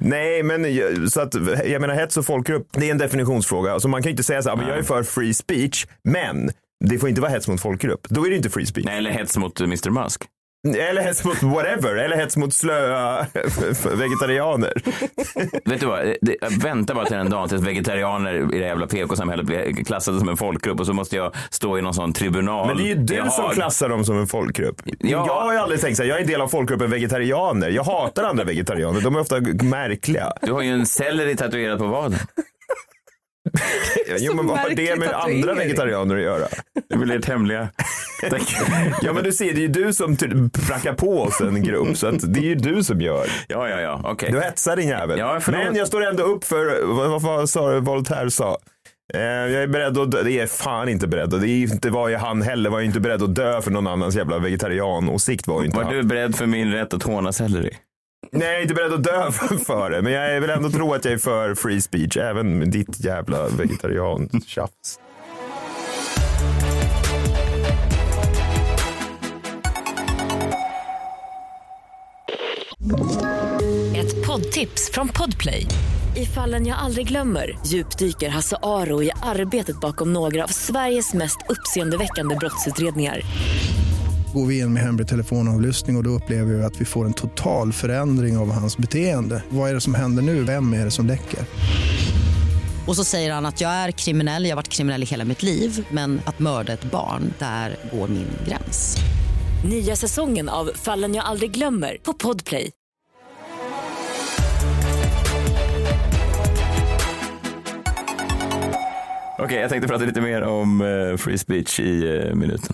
Nej, 0.00 0.42
men 0.42 0.74
jag- 0.74 1.12
så 1.12 1.20
att 1.20 1.34
jag 1.66 1.80
menar 1.80 1.94
hets 1.94 2.16
och 2.16 2.26
folkgrupp, 2.26 2.68
det 2.72 2.86
är 2.86 2.90
en 2.90 2.98
definitionsfråga. 2.98 3.72
Alltså 3.72 3.88
man 3.88 4.02
kan 4.02 4.08
ju 4.08 4.10
inte 4.10 4.22
säga 4.24 4.42
så 4.42 4.48
här, 4.48 4.56
men 4.56 4.68
jag 4.68 4.78
är 4.78 4.82
för 4.82 5.02
free 5.02 5.34
speech, 5.34 5.86
men 6.08 6.50
det 6.84 6.98
får 6.98 7.08
inte 7.08 7.20
vara 7.20 7.30
hets 7.30 7.48
mot 7.48 7.60
folkgrupp. 7.60 8.06
Då 8.08 8.26
är 8.26 8.30
det 8.30 8.36
inte 8.36 8.50
free 8.50 8.66
speech. 8.66 8.86
Nej, 8.86 8.98
eller 8.98 9.10
hets 9.10 9.36
mot 9.36 9.60
Mr 9.60 9.90
Musk. 9.90 10.22
Eller 10.64 11.02
hets 11.02 11.24
mot 11.24 11.42
whatever, 11.42 11.94
eller 11.94 12.16
hets 12.16 12.36
mot 12.36 12.54
slöa 12.54 13.26
vegetarianer. 13.94 14.72
Vet 15.70 15.80
du 15.80 15.86
vad, 15.86 16.14
det, 16.20 16.36
jag 16.40 16.50
väntar 16.62 16.94
bara 16.94 17.04
till 17.04 17.16
den 17.16 17.30
dagen 17.30 17.48
tills 17.48 17.62
vegetarianer 17.62 18.54
i 18.54 18.58
det 18.58 18.66
jävla 18.66 18.86
PK-samhället 18.86 19.46
blir 19.46 19.84
klassade 19.84 20.18
som 20.18 20.28
en 20.28 20.36
folkgrupp 20.36 20.80
och 20.80 20.86
så 20.86 20.92
måste 20.92 21.16
jag 21.16 21.34
stå 21.50 21.78
i 21.78 21.82
någon 21.82 21.94
sån 21.94 22.12
tribunal. 22.12 22.66
Men 22.66 22.76
det 22.76 22.82
är 22.82 22.86
ju 22.86 22.94
du 22.94 23.30
som 23.30 23.50
klassar 23.50 23.88
dem 23.88 24.04
som 24.04 24.18
en 24.18 24.26
folkgrupp. 24.26 24.82
Ja. 24.84 24.96
Jag 25.26 25.40
har 25.40 25.52
ju 25.52 25.58
aldrig 25.58 25.80
tänkt 25.80 25.96
så 25.96 26.02
här, 26.02 26.10
jag 26.10 26.18
är 26.18 26.22
en 26.22 26.28
del 26.28 26.40
av 26.40 26.48
folkgruppen 26.48 26.90
vegetarianer. 26.90 27.68
Jag 27.68 27.84
hatar 27.84 28.24
andra 28.24 28.44
vegetarianer, 28.44 29.00
de 29.00 29.16
är 29.16 29.20
ofta 29.20 29.40
märkliga. 29.62 30.32
Du 30.42 30.52
har 30.52 30.62
ju 30.62 30.70
en 30.70 30.86
selleri 30.86 31.36
tatuerad 31.36 31.78
på 31.78 31.86
vaden. 31.86 32.18
Jo, 34.18 34.34
men 34.34 34.46
vad 34.46 34.58
har 34.58 34.70
det 34.70 34.96
med 34.98 35.12
andra 35.12 35.54
vegetarianer 35.54 36.16
att 36.16 36.22
göra? 36.22 36.46
Det 36.88 36.94
är 36.94 36.98
väl 36.98 37.10
ert 37.10 37.28
hemliga. 37.28 37.68
Ja 39.02 39.12
men 39.12 39.24
du 39.24 39.32
ser, 39.32 39.44
det 39.44 39.58
är 39.58 39.62
ju 39.62 39.68
du 39.68 39.92
som 39.92 40.16
ty- 40.16 40.28
prackar 40.68 40.92
på 40.92 41.20
oss 41.22 41.40
en 41.40 41.62
grupp, 41.62 41.96
så 41.96 42.06
att 42.06 42.34
det 42.34 42.40
är 42.40 42.44
ju 42.44 42.54
du 42.54 42.84
som 42.84 43.00
gör. 43.00 43.26
Ja, 43.48 43.68
ja, 43.68 43.80
ja, 43.80 44.00
okej. 44.04 44.32
Du 44.32 44.40
hetsar 44.40 44.76
din 44.76 44.88
jävel. 44.88 45.18
Ja, 45.18 45.40
men 45.46 45.76
jag 45.76 45.86
står 45.86 46.04
ändå 46.06 46.22
upp 46.22 46.44
för 46.44 46.86
vad, 46.86 47.10
vad, 47.10 47.22
vad 47.22 47.48
sa 47.48 47.80
Voltaire 47.80 48.30
sa. 48.30 48.58
Eh, 49.14 49.20
jag 49.22 49.62
är 49.62 49.66
beredd 49.66 49.98
att 49.98 50.10
dö. 50.10 50.22
Det 50.22 50.38
är 50.40 50.46
fan 50.46 50.88
inte 50.88 51.06
beredd. 51.06 51.34
Och 51.34 51.40
det 51.40 51.48
är 51.48 51.72
inte 51.72 51.90
var 51.90 52.08
ju 52.08 52.16
han 52.16 52.42
heller. 52.42 52.70
Var 52.70 52.78
ju 52.80 52.86
inte 52.86 53.00
beredd 53.00 53.22
att 53.22 53.34
dö 53.34 53.60
för 53.62 53.70
någon 53.70 53.86
annans 53.86 54.16
jävla 54.16 54.38
vegetarianåsikt 54.38 55.46
var 55.46 55.60
ju 55.60 55.66
inte 55.66 55.76
Var 55.78 55.84
han. 55.84 55.94
du 55.94 56.02
beredd 56.02 56.36
för 56.36 56.46
min 56.46 56.72
rätt 56.72 56.94
att 56.94 57.02
håna 57.02 57.32
selleri? 57.32 57.70
Nej, 58.36 58.48
jag 58.48 58.56
är 58.58 58.62
inte 58.62 58.74
beredd 58.74 58.92
att 58.92 59.04
dö 59.04 59.32
för, 59.32 59.56
för 59.56 59.90
det. 59.90 60.02
Men 60.02 60.12
jag 60.12 60.40
vill 60.40 60.50
ändå 60.50 60.70
tro 60.70 60.94
att 60.94 61.04
jag 61.04 61.14
är 61.14 61.18
för 61.18 61.54
free 61.54 61.80
speech. 61.80 62.16
Även 62.16 62.58
med 62.58 62.70
ditt 62.70 63.04
jävla 63.04 63.48
vegetarian-tjafs. 63.48 64.98
Ett 73.96 74.26
poddtips 74.26 74.90
från 74.92 75.08
Podplay. 75.08 75.66
I 76.16 76.26
fallen 76.26 76.66
jag 76.66 76.78
aldrig 76.78 77.08
glömmer 77.08 77.58
djupdyker 77.66 78.28
Hasse 78.28 78.56
Aro 78.62 79.02
i 79.02 79.10
arbetet 79.22 79.80
bakom 79.80 80.12
några 80.12 80.44
av 80.44 80.48
Sveriges 80.48 81.14
mest 81.14 81.38
uppseendeväckande 81.48 82.36
brottsutredningar. 82.36 83.20
Går 84.34 84.46
vi 84.46 84.58
in 84.58 84.72
med 84.72 84.82
hemlig 84.82 85.08
telefonavlyssning 85.08 85.96
och, 85.96 86.00
och 86.00 86.04
då 86.04 86.10
upplever 86.10 86.54
vi 86.54 86.64
att 86.64 86.80
vi 86.80 86.84
får 86.84 87.04
en 87.04 87.12
total 87.12 87.72
förändring 87.72 88.36
av 88.36 88.52
hans 88.52 88.78
beteende. 88.78 89.42
Vad 89.48 89.70
är 89.70 89.74
det 89.74 89.80
som 89.80 89.94
händer 89.94 90.22
nu? 90.22 90.42
Vem 90.44 90.72
är 90.72 90.84
det 90.84 90.90
som 90.90 91.06
läcker? 91.06 91.40
Och 92.86 92.96
så 92.96 93.04
säger 93.04 93.32
han 93.32 93.46
att 93.46 93.60
jag 93.60 93.70
är 93.70 93.90
kriminell, 93.90 94.44
jag 94.44 94.50
har 94.50 94.56
varit 94.56 94.68
kriminell 94.68 95.02
i 95.02 95.06
hela 95.06 95.24
mitt 95.24 95.42
liv 95.42 95.86
men 95.90 96.20
att 96.24 96.38
mörda 96.38 96.72
ett 96.72 96.84
barn, 96.84 97.34
där 97.38 97.76
går 97.92 98.08
min 98.08 98.26
gräns. 98.48 98.96
Nya 99.68 99.96
säsongen 99.96 100.48
av 100.48 100.70
Fallen 100.74 101.14
jag 101.14 101.24
aldrig 101.24 101.50
glömmer 101.50 101.96
på 102.02 102.12
Podplay. 102.12 102.70
Okej, 109.38 109.60
jag 109.60 109.70
tänkte 109.70 109.88
prata 109.88 110.04
lite 110.04 110.20
mer 110.20 110.42
om 110.42 110.80
eh, 110.80 111.16
free 111.16 111.38
speech 111.38 111.80
i 111.80 112.16
eh, 112.16 112.34
minuten. 112.34 112.72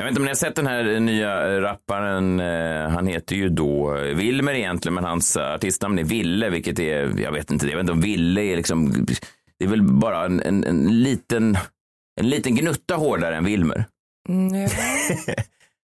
Jag 0.00 0.04
vet 0.04 0.10
inte 0.10 0.20
om 0.20 0.24
ni 0.24 0.30
har 0.30 0.34
sett 0.36 0.56
den 0.56 0.66
här 0.66 1.00
nya 1.00 1.54
eh, 1.54 1.60
rapparen. 1.60 2.40
eh, 2.40 2.88
Han 2.90 3.06
heter 3.06 3.36
ju 3.36 3.48
då 3.48 3.96
eh, 3.96 4.02
Wilmer 4.16 4.52
egentligen, 4.54 4.94
men 4.94 5.04
hans 5.04 5.36
artistnamn 5.36 5.98
är 5.98 6.04
Ville, 6.04 6.50
vilket 6.50 6.78
är, 6.78 7.20
jag 7.20 7.32
vet 7.32 7.50
inte, 7.50 7.66
jag 7.66 7.76
vet 7.76 7.80
inte 7.80 7.92
om 7.92 8.00
Ville 8.00 8.40
är 8.40 8.56
liksom, 8.56 9.06
det 9.58 9.64
är 9.64 9.68
väl 9.68 9.82
bara 9.82 10.24
en, 10.24 10.42
en, 10.42 10.64
en 10.64 11.02
liten, 11.02 11.56
en 12.20 12.28
liten 12.28 12.54
gnutta 12.56 12.94
hårdare 12.94 13.36
än 13.36 13.44
Wilmer. 13.44 13.84
Mm. 14.28 14.52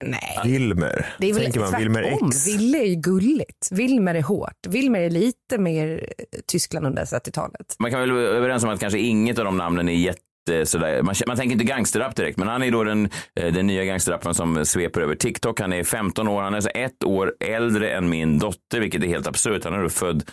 Nej. 0.05 0.39
Wilmer. 0.45 1.07
Det 1.19 1.31
är 1.31 1.35
väl 1.35 1.43
Tänker 1.43 1.61
man 1.61 1.75
Wilmer 1.79 2.03
tvärtom. 2.03 2.29
X. 2.29 2.47
Ville 2.47 2.79
är 2.79 2.87
ju 2.87 2.95
gulligt. 2.95 3.69
Wilmer 3.73 4.15
är 4.15 4.23
hårt. 4.23 4.67
Wilmer 4.69 5.01
är 5.01 5.11
lite 5.11 5.59
mer 5.59 6.13
Tyskland 6.47 6.87
under 6.87 7.05
30-talet. 7.05 7.77
Man 7.79 7.91
kan 7.91 8.01
väl 8.01 8.13
vara 8.13 8.23
överens 8.23 8.65
om 8.65 8.71
att 8.71 8.81
kanske 8.81 8.99
inget 8.99 9.39
av 9.39 9.45
de 9.45 9.57
namnen 9.57 9.89
är 9.89 9.93
jätte 9.93 10.21
Eh, 10.49 10.65
sådär. 10.65 11.03
Man, 11.03 11.15
man 11.27 11.37
tänker 11.37 11.53
inte 11.53 11.65
gangsterrap 11.65 12.17
direkt, 12.17 12.39
men 12.39 12.49
han 12.49 12.63
är 12.63 12.71
då 12.71 12.85
den, 12.85 13.09
eh, 13.41 13.53
den 13.53 13.67
nya 13.67 13.85
gangsterrappen 13.85 14.35
som 14.35 14.67
sveper 14.67 15.01
över 15.01 15.15
TikTok. 15.15 15.61
Han 15.61 15.73
är 15.73 15.85
15 15.85 16.29
år, 16.29 16.43
han 16.43 16.53
är 16.53 16.57
alltså 16.57 16.71
ett 16.71 17.05
år 17.05 17.35
äldre 17.41 17.91
än 17.91 18.09
min 18.09 18.39
dotter, 18.39 18.81
vilket 18.81 19.03
är 19.03 19.07
helt 19.07 19.27
absurt. 19.27 19.65
Han 19.65 19.75
är 19.75 19.83
då 19.83 19.89
född 19.89 20.31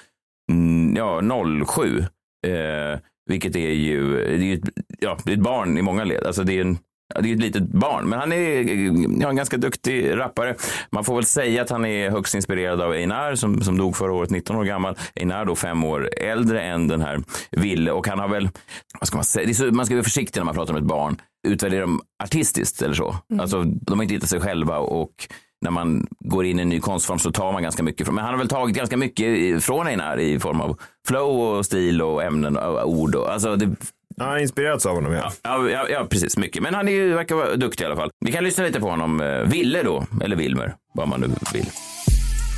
mm, 0.51 0.95
ja, 0.95 1.21
07, 1.67 1.99
eh, 2.47 2.99
vilket 3.29 3.55
är 3.55 3.71
ju, 3.71 4.13
det 4.13 4.33
är 4.33 4.37
ju 4.37 4.53
ett, 4.53 4.69
ja, 4.99 5.17
det 5.25 5.31
är 5.31 5.37
ett 5.37 5.43
barn 5.43 5.77
i 5.77 5.81
många 5.81 6.03
led. 6.03 6.23
Alltså 6.23 6.43
det 6.43 6.57
är 6.57 6.61
en 6.61 6.77
Ja, 7.13 7.21
det 7.21 7.29
är 7.29 7.33
ett 7.33 7.41
litet 7.41 7.63
barn, 7.63 8.09
men 8.09 8.19
han 8.19 8.31
är 8.31 8.61
ja, 9.21 9.29
en 9.29 9.35
ganska 9.35 9.57
duktig 9.57 10.17
rappare. 10.17 10.55
Man 10.91 11.03
får 11.03 11.15
väl 11.15 11.25
säga 11.25 11.61
att 11.61 11.69
han 11.69 11.85
är 11.85 12.09
högst 12.09 12.35
inspirerad 12.35 12.81
av 12.81 12.91
Einar 12.91 13.35
som, 13.35 13.61
som 13.61 13.77
dog 13.77 13.95
förra 13.95 14.13
året, 14.13 14.29
19 14.29 14.55
år 14.55 14.63
gammal. 14.63 14.97
Einar 15.15 15.45
då 15.45 15.55
fem 15.55 15.83
år 15.83 16.09
äldre 16.17 16.61
än 16.61 16.87
den 16.87 17.01
här 17.01 17.23
Ville 17.51 17.91
och 17.91 18.07
han 18.07 18.19
har 18.19 18.27
väl, 18.27 18.49
vad 18.99 19.07
ska 19.07 19.17
man 19.17 19.23
säga, 19.23 19.53
så, 19.53 19.65
man 19.65 19.85
ska 19.85 19.95
vara 19.95 20.03
försiktig 20.03 20.39
när 20.39 20.45
man 20.45 20.55
pratar 20.55 20.73
om 20.73 20.79
ett 20.79 20.85
barn. 20.85 21.17
Utvärdera 21.47 21.81
dem 21.81 22.01
artistiskt 22.23 22.81
eller 22.81 22.95
så. 22.95 23.15
Alltså, 23.39 23.63
de 23.63 23.99
har 23.99 24.03
inte 24.03 24.13
hittat 24.13 24.29
sig 24.29 24.39
själva 24.39 24.77
och 24.77 25.27
när 25.61 25.71
man 25.71 26.07
går 26.19 26.45
in 26.45 26.59
i 26.59 26.61
en 26.61 26.69
ny 26.69 26.79
konstform 26.79 27.19
så 27.19 27.31
tar 27.31 27.53
man 27.53 27.63
ganska 27.63 27.83
mycket 27.83 28.05
från, 28.05 28.15
men 28.15 28.23
han 28.23 28.33
har 28.33 28.39
väl 28.39 28.49
tagit 28.49 28.75
ganska 28.75 28.97
mycket 28.97 29.63
från 29.63 29.87
Einar 29.87 30.19
i 30.19 30.39
form 30.39 30.61
av 30.61 30.79
flow 31.07 31.39
och 31.39 31.65
stil 31.65 32.01
och 32.01 32.23
ämnen 32.23 32.57
och 32.57 32.89
ord. 32.89 33.15
Och, 33.15 33.31
alltså 33.31 33.55
det, 33.55 33.75
han 34.19 34.29
har 34.29 34.37
inspirerats 34.37 34.85
av 34.85 34.95
honom, 34.95 35.13
ja. 35.13 35.31
Ja, 35.43 35.69
ja, 35.69 35.87
ja, 35.89 36.05
precis. 36.09 36.37
Mycket. 36.37 36.63
Men 36.63 36.73
han 36.73 36.87
är 36.87 36.91
ju, 36.91 37.13
verkar 37.13 37.35
vara 37.35 37.55
duktig 37.55 37.83
i 37.83 37.87
alla 37.87 37.95
fall. 37.95 38.09
Vi 38.25 38.31
kan 38.31 38.43
lyssna 38.43 38.63
lite 38.63 38.79
på 38.79 38.89
honom. 38.89 39.21
Eh, 39.21 39.39
Ville 39.39 39.83
då, 39.83 40.05
eller 40.23 40.35
Wilmer, 40.35 40.75
vad 40.93 41.07
man 41.07 41.19
nu 41.21 41.27
vill. 41.53 41.65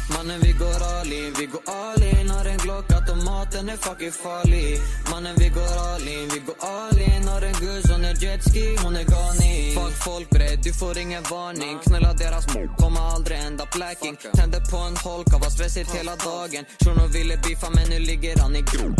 Mannen 0.09 0.39
vi 0.41 0.51
går 0.51 0.79
all 0.93 1.13
in, 1.13 1.33
vi 1.39 1.45
går 1.45 1.61
all 1.65 2.03
in. 2.03 2.29
Har 2.29 2.45
en 2.45 2.57
Glock, 2.57 2.91
automaten 2.91 3.69
är 3.69 3.77
fucking 3.77 4.11
farlig. 4.11 4.79
Mannen 5.11 5.35
vi 5.37 5.49
går 5.49 5.77
all 5.89 6.07
in, 6.07 6.29
vi 6.33 6.39
går 6.39 6.55
all 6.59 6.99
in. 7.01 7.27
Har 7.27 7.41
en 7.41 7.53
gus, 7.53 7.91
hon 7.91 8.05
är 8.05 8.23
jetski, 8.23 8.77
hon 8.83 8.95
är 8.95 9.03
galning. 9.03 9.75
Fuck 9.75 9.95
folk 10.03 10.29
bre, 10.29 10.55
du 10.63 10.73
får 10.73 10.97
ingen 10.97 11.23
varning. 11.23 11.79
Knulla 11.85 12.13
deras 12.13 12.53
mor, 12.53 12.67
kommer 12.77 13.01
aldrig 13.01 13.39
ända 13.39 13.65
blacking 13.75 14.15
Tänder 14.33 14.61
på 14.71 14.77
en 14.77 14.97
holka, 14.97 15.37
var 15.37 15.49
stressigt 15.49 15.95
hela 15.95 16.15
dagen. 16.15 16.65
Shunon 16.83 17.11
ville 17.11 17.37
beefa 17.37 17.69
men 17.69 17.89
nu 17.89 17.99
ligger 17.99 18.37
han 18.37 18.55
i 18.55 18.61
grop 18.61 18.99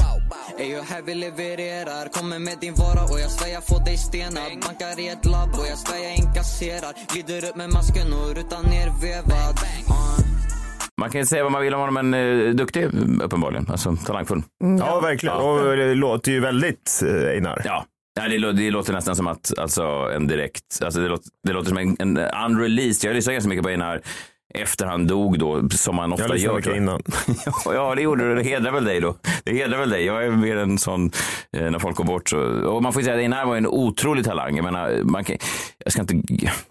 Ey 0.60 0.72
jag 0.72 0.84
här 0.84 1.02
vi 1.02 1.16
levererar 1.16 2.08
Kommer 2.08 2.40
med 2.40 2.58
din 2.62 2.76
vara. 2.76 3.04
Och 3.04 3.20
jag 3.20 3.32
svär 3.32 3.48
jag 3.48 3.66
får 3.68 3.80
dig 3.86 3.98
stenad 3.98 4.52
Bankar 4.66 5.00
i 5.00 5.08
ett 5.08 5.26
labb 5.26 5.54
och 5.60 5.68
jag 5.68 5.78
svär 5.78 5.98
jag 5.98 6.16
inkasserar. 6.16 6.94
Glider 7.14 7.50
upp 7.50 7.56
med 7.56 7.70
masken 7.70 8.14
och 8.14 8.36
rutan 8.36 8.66
nervevad. 8.66 9.60
Uh. 9.90 10.37
Man 11.01 11.10
kan 11.10 11.22
ju 11.22 11.25
säga 11.25 11.44
vad 11.44 11.51
man 11.51 11.62
vill 11.62 11.74
om 11.74 11.80
honom, 11.80 12.10
men 12.10 12.13
eh, 12.48 12.54
duktig 12.54 12.86
uppenbarligen. 13.22 13.66
Alltså 13.70 13.96
talangfull. 14.06 14.44
Ja, 14.80 15.00
verkligen. 15.00 15.36
Och 15.36 15.77
det 15.77 15.96
låter 15.96 16.32
ju 16.32 16.39
väldigt 16.39 17.04
eh, 17.06 17.30
Einar. 17.30 17.62
Ja. 17.66 17.86
Ja, 18.20 18.27
det, 18.27 18.38
lå- 18.38 18.51
det 18.51 18.72
låter 18.72 18.94
nästan 18.94 19.16
som 19.16 19.27
att, 19.27 19.54
alltså 19.58 19.84
en 20.16 20.27
direkt, 20.27 20.82
alltså 20.84 21.00
det, 21.01 21.08
låter, 21.08 21.30
det 21.48 21.54
låter 21.54 21.70
som 21.70 21.77
en, 21.77 21.96
en 22.00 22.18
unreleased. 22.18 23.10
Jag 23.10 23.16
lyssnade 23.16 23.34
ganska 23.36 23.50
mycket 23.50 23.63
på 23.63 23.70
Einar 23.70 24.01
efter 24.62 24.86
han 24.86 25.08
dog 25.08 25.40
då, 25.40 25.70
som 25.70 25.98
han 25.98 26.14
ofta 26.14 26.28
Jag 26.28 26.38
gör. 26.38 26.62
jag. 26.66 26.78
innan. 26.78 27.02
Ja, 27.66 27.96
det 27.96 28.02
gjorde 28.02 28.30
du. 28.30 28.36
Det 28.36 28.44
hedrar 28.44 28.72
väl 28.72 28.86
dig 28.86 29.00
då. 29.00 29.16
Det 29.44 29.54
hedrar 29.54 29.78
väl 29.80 29.90
dig. 29.90 30.06
Jag 30.06 30.26
är 30.26 30.32
mer 30.32 30.58
en 30.58 30.78
sån, 30.78 31.12
eh, 31.58 31.72
när 31.72 31.80
folk 31.80 31.96
går 31.96 32.04
bort 32.04 32.30
så. 32.30 32.40
Och 32.68 32.84
man 32.84 32.94
får 32.94 33.02
säga 33.02 33.14
att 33.16 33.20
Einar 33.22 33.46
var 33.46 33.56
en 33.58 33.68
otrolig 33.68 34.26
talang. 34.26 34.56
Jag 34.56 34.64
menar, 34.64 35.00
man 35.04 35.24
kan, 35.24 35.38
jag 35.84 35.92
ska 35.94 36.02
inte 36.02 36.16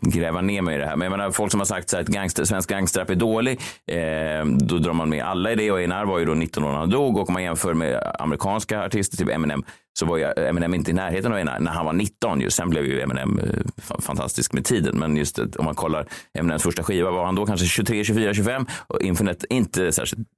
gräva 0.00 0.40
ner 0.40 0.62
mig 0.62 0.74
i 0.74 0.78
det 0.78 0.86
här, 0.86 0.96
men 0.96 1.04
jag 1.10 1.18
menar 1.18 1.30
folk 1.30 1.50
som 1.50 1.60
har 1.60 1.64
sagt 1.64 1.90
så 1.90 1.96
här 1.96 2.02
att 2.02 2.08
gangster, 2.08 2.44
svensk 2.44 2.70
gangsterrap 2.70 3.10
är 3.10 3.14
dålig, 3.14 3.60
eh, 3.92 4.44
då 4.44 4.78
drar 4.78 4.92
man 4.92 5.08
med 5.08 5.24
alla 5.24 5.52
i 5.52 5.54
det. 5.54 5.70
Och 5.70 5.80
Einar 5.80 6.04
var 6.04 6.18
ju 6.18 6.24
då 6.24 6.34
19 6.34 6.64
år 6.64 6.70
när 6.72 6.78
han 6.78 6.90
dog 6.90 7.16
och 7.16 7.28
om 7.28 7.32
man 7.32 7.42
jämför 7.42 7.74
med 7.74 8.12
amerikanska 8.18 8.84
artister, 8.84 9.16
typ 9.16 9.28
Eminem, 9.28 9.62
så 9.98 10.06
var 10.06 10.16
ju 10.16 10.24
Eminem 10.24 10.74
inte 10.74 10.90
i 10.90 10.94
närheten 10.94 11.32
av 11.32 11.44
när 11.44 11.70
han 11.70 11.86
var 11.86 11.92
19. 11.92 12.40
Just. 12.40 12.56
Sen 12.56 12.70
blev 12.70 12.86
ju 12.86 13.00
Eminem 13.00 13.38
eh, 13.38 13.98
fantastisk 14.00 14.52
med 14.52 14.64
tiden. 14.64 14.98
Men 14.98 15.16
just 15.16 15.38
eh, 15.38 15.44
om 15.58 15.64
man 15.64 15.74
kollar 15.74 16.06
Eminems 16.38 16.62
första 16.62 16.82
skiva 16.82 17.10
var 17.10 17.24
han 17.24 17.34
då 17.34 17.46
kanske 17.46 17.66
23, 17.66 18.04
24, 18.04 18.34
25 18.34 18.66
och 18.86 19.02
Infinite 19.02 19.46
inte 19.50 19.92
särskilt. 19.92 20.28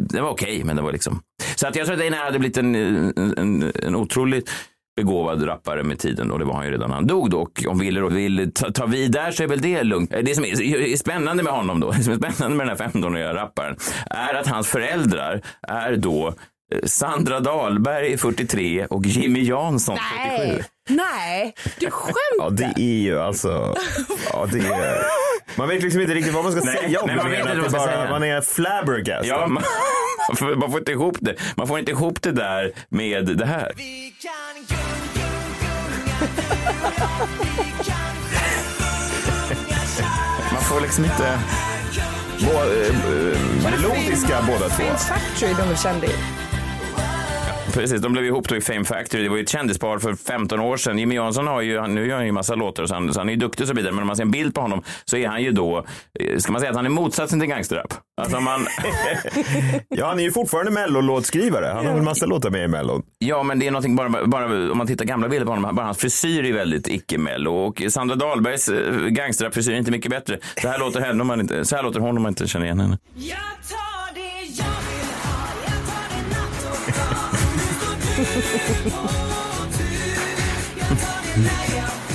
Det 0.00 0.20
var 0.20 0.30
okej, 0.30 0.64
men 0.64 0.76
det 0.76 0.82
var 0.82 0.92
liksom. 0.92 1.20
Så 1.56 1.66
att 1.66 1.76
jag 1.76 1.86
tror 1.86 1.96
att 1.96 2.02
Einar 2.02 2.24
hade 2.24 2.38
blivit 2.38 2.58
en, 2.58 2.74
en, 2.74 3.72
en 3.82 3.96
otroligt 3.96 4.50
begåvad 4.96 5.46
rappare 5.46 5.82
med 5.82 5.98
tiden 5.98 6.30
och 6.30 6.38
det 6.38 6.44
var 6.44 6.54
han 6.54 6.64
ju 6.64 6.70
redan 6.70 6.88
när 6.88 6.94
han 6.94 7.06
dog 7.06 7.30
då. 7.30 7.40
Och 7.40 7.62
om 7.68 7.78
Wille 7.78 8.00
då 8.00 8.08
vill 8.08 8.52
ta, 8.54 8.70
ta 8.72 8.86
vid 8.86 9.12
där 9.12 9.30
så 9.30 9.42
är 9.42 9.46
väl 9.46 9.60
det 9.60 9.82
lugnt. 9.82 10.12
Eh, 10.12 10.20
det 10.22 10.34
som 10.34 10.44
är, 10.44 10.62
är 10.62 10.96
spännande 10.96 11.42
med 11.42 11.52
honom 11.52 11.80
då, 11.80 11.90
det 11.96 12.02
som 12.02 12.12
är 12.12 12.16
spännande 12.16 12.56
med 12.56 12.66
den 12.66 12.76
här 12.78 12.88
15-åriga 12.88 13.34
rapparen 13.34 13.76
är 14.10 14.34
att 14.34 14.46
hans 14.46 14.68
föräldrar 14.68 15.42
är 15.62 15.96
då 15.96 16.34
Sandra 16.84 17.40
Dahlberg 17.40 18.18
43 18.18 18.86
och 18.86 19.06
Jimmy 19.06 19.42
Jansson 19.48 19.96
47. 19.96 20.44
Nej, 20.44 20.62
nej, 20.88 21.54
du 21.78 21.90
skämtar. 21.90 22.20
Ja, 22.38 22.50
det 22.50 22.82
är 22.82 23.02
ju 23.02 23.20
alltså... 23.20 23.74
Ja, 24.32 24.46
det 24.52 24.58
är... 24.58 25.02
Man 25.58 25.68
vet 25.68 25.82
liksom 25.82 26.00
inte 26.00 26.14
riktigt 26.14 26.34
vad 26.34 26.44
man 26.44 26.52
ska 26.52 26.64
Nej, 26.64 26.76
säga 26.76 27.00
om 27.00 27.06
nej, 27.06 27.16
man 27.16 27.30
vet 27.30 27.40
inte 27.40 27.56
vad 27.56 27.72
man 27.72 27.86
bara, 27.86 28.10
man 28.10 28.22
är 28.22 28.40
flabbergasted. 28.40 29.30
Ja, 29.30 29.46
man, 29.46 29.62
man 30.58 30.70
får- 30.70 30.78
inte 30.78 30.92
ihop 30.92 31.16
det. 31.20 31.34
Man 31.56 31.68
får 31.68 31.78
inte 31.78 31.90
ihop 31.90 32.22
det 32.22 32.32
där 32.32 32.72
med 32.88 33.26
det 33.26 33.46
här. 33.46 33.72
Vi 33.76 34.14
kan 34.22 34.32
gung, 34.68 34.78
gung, 35.14 35.26
gunga 35.56 36.46
Vi 37.40 37.84
kan 37.84 38.14
sjunga 39.48 39.80
kär 39.96 40.52
Man 40.52 40.62
får 40.62 40.80
liksom 40.80 41.04
inte... 41.04 41.38
Bå, 42.40 42.52
eh, 42.52 42.58
eh, 42.88 43.38
melodiska 43.64 44.42
båda 44.46 44.68
två. 44.68 44.82
Fame 44.82 44.98
Factory 44.98 45.54
de 45.58 45.70
är 45.72 45.76
kända 45.76 46.06
i. 46.06 46.10
Precis, 47.76 48.00
de 48.00 48.12
blev 48.12 48.24
ihop 48.24 48.48
då 48.48 48.56
i 48.56 48.60
Fame 48.60 48.84
Factory. 48.84 49.22
Det 49.22 49.28
var 49.28 49.36
ju 49.36 49.42
ett 49.42 49.48
kändispar 49.48 49.98
för 49.98 50.14
15 50.14 50.60
år 50.60 50.76
sedan. 50.76 50.98
Jimmy 50.98 51.14
Jansson 51.14 51.46
har 51.46 51.60
ju, 51.60 51.86
nu 51.86 52.06
gör 52.06 52.16
han 52.16 52.26
ju 52.26 52.32
massa 52.32 52.54
låtar 52.54 52.86
så 52.86 52.94
han, 52.94 53.14
så 53.14 53.20
han 53.20 53.28
är 53.28 53.32
ju 53.32 53.38
duktig 53.38 53.64
och 53.64 53.68
så 53.68 53.74
vidare. 53.74 53.92
Men 53.92 54.00
om 54.02 54.06
man 54.06 54.16
ser 54.16 54.22
en 54.22 54.30
bild 54.30 54.54
på 54.54 54.60
honom 54.60 54.82
så 55.04 55.16
är 55.16 55.28
han 55.28 55.42
ju 55.42 55.50
då, 55.52 55.84
eh, 56.20 56.38
ska 56.38 56.52
man 56.52 56.60
säga 56.60 56.70
att 56.70 56.76
han 56.76 56.86
är 56.86 56.90
motsatsen 56.90 57.40
till 57.40 57.48
gangsterrap? 57.48 57.94
Alltså 58.20 58.40
man, 58.40 58.66
Ja, 59.88 60.06
han 60.08 60.18
är 60.18 60.22
ju 60.22 60.32
fortfarande 60.32 60.70
mellolåtskrivare. 60.70 61.66
Han 61.66 61.86
har 61.86 61.94
väl 61.94 62.02
massa 62.02 62.26
låtar 62.26 62.50
med 62.50 62.64
i 62.64 62.68
mellon. 62.68 63.02
ja 63.18 63.42
men 63.42 63.58
det 63.58 63.66
är 63.66 63.70
någonting 63.70 63.96
bara, 63.96 64.26
bara 64.26 64.70
om 64.72 64.78
man 64.78 64.86
tittar 64.86 65.04
gamla 65.04 65.28
bilder 65.28 65.46
på 65.46 65.52
honom, 65.52 65.74
bara 65.76 65.86
hans 65.86 65.98
frisyr 65.98 66.44
är 66.44 66.52
väldigt 66.52 66.88
icke-mello. 66.88 67.54
Och 67.54 67.82
Sandra 67.88 68.14
Dahlbergs 68.16 68.68
eh, 68.68 69.06
gangsterrap-frisyr 69.06 69.72
är 69.72 69.78
inte 69.78 69.90
mycket 69.90 70.10
bättre. 70.10 70.38
Så 70.62 70.68
här 70.68 70.78
låter 70.78 71.00
henne 71.00 71.20
om 71.20 71.26
man 71.26 71.40
inte, 71.40 71.64
så 71.64 71.76
här 71.76 71.82
låter 71.82 72.00
hon 72.00 72.16
om 72.16 72.22
man 72.22 72.30
inte 72.30 72.46
känner 72.46 72.66
igen 72.66 72.80
henne. 72.80 72.98
Jag 73.14 73.38
tar 73.38 73.95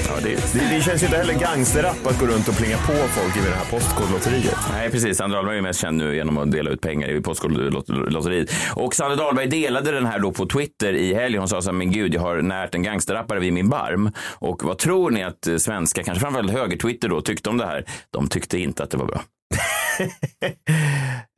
Ja, 0.07 0.13
det, 0.23 0.29
det, 0.53 0.75
det 0.75 0.81
känns 0.81 1.03
ju 1.03 1.05
inte 1.05 1.17
heller 1.17 1.33
gangsterrap 1.33 2.07
att 2.07 2.19
gå 2.19 2.25
runt 2.25 2.47
och 2.47 2.57
plinga 2.57 2.77
på 2.77 2.93
folk 2.93 3.37
i 3.37 3.39
det 3.39 3.55
här 3.55 3.65
postkodlotteriet. 3.65 4.57
Nej, 4.71 4.91
precis. 4.91 5.17
Sandra 5.17 5.37
Dahlberg 5.37 5.57
är 5.57 5.61
mest 5.61 5.79
känd 5.81 5.97
nu 5.97 6.15
genom 6.15 6.37
att 6.37 6.51
dela 6.51 6.69
ut 6.69 6.81
pengar 6.81 7.09
i 7.09 7.21
Postkodlotteriet. 7.21 8.49
Och 8.75 8.95
Sandra 8.95 9.15
Dahlberg 9.15 9.47
delade 9.47 9.91
den 9.91 10.05
här 10.05 10.19
då 10.19 10.31
på 10.31 10.45
Twitter 10.45 10.93
i 10.93 11.13
helgen. 11.13 11.39
Hon 11.41 11.47
sa 11.47 11.61
så 11.61 11.69
här, 11.69 11.77
men 11.77 11.91
gud, 11.91 12.13
jag 12.13 12.21
har 12.21 12.41
närt 12.41 12.75
en 12.75 12.83
gangsterrappare 12.83 13.39
vid 13.39 13.53
min 13.53 13.69
barm. 13.69 14.11
Och 14.39 14.63
vad 14.63 14.77
tror 14.77 15.11
ni 15.11 15.23
att 15.23 15.47
eh, 15.47 15.57
svenska, 15.57 16.03
kanske 16.03 16.21
framförallt 16.21 16.51
höger-Twitter 16.51 17.09
då, 17.09 17.21
tyckte 17.21 17.49
om 17.49 17.57
det 17.57 17.65
här? 17.65 17.85
De 18.09 18.27
tyckte 18.27 18.57
inte 18.57 18.83
att 18.83 18.89
det 18.89 18.97
var 18.97 19.05
bra. 19.05 19.21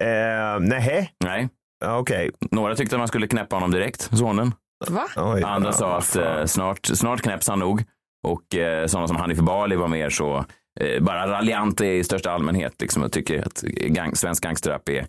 Eh, 0.04 0.60
nej, 0.60 1.12
Nej, 1.24 1.50
ja, 1.84 1.98
okej. 1.98 2.32
några 2.52 2.76
tyckte 2.76 2.96
att 2.96 3.00
man 3.00 3.08
skulle 3.08 3.28
knäppa 3.28 3.56
honom 3.56 3.72
direkt, 3.72 4.18
sonen. 4.18 4.54
Va? 4.90 5.06
Oj, 5.16 5.44
Andra 5.44 5.70
ja, 5.70 5.74
sa 5.74 5.98
att 5.98 6.16
eh, 6.16 6.46
snart, 6.46 6.86
snart 6.86 7.22
knäpps 7.22 7.48
han 7.48 7.60
nog. 7.60 7.84
Och 8.28 8.56
eh, 8.56 8.88
sådana 8.88 9.08
som 9.08 9.18
Hanif 9.18 9.38
Bali 9.38 9.76
var 9.76 9.88
mer 9.88 10.10
så, 10.10 10.46
eh, 10.80 11.04
bara 11.04 11.28
raljanta 11.28 11.86
i 11.86 12.04
största 12.04 12.32
allmänhet. 12.32 12.82
Liksom, 12.82 13.04
och 13.04 13.12
tycker 13.12 13.46
att 13.46 13.62
gang, 13.62 14.16
svensk 14.16 14.44
gangsterrap 14.44 14.90
är 14.90 15.08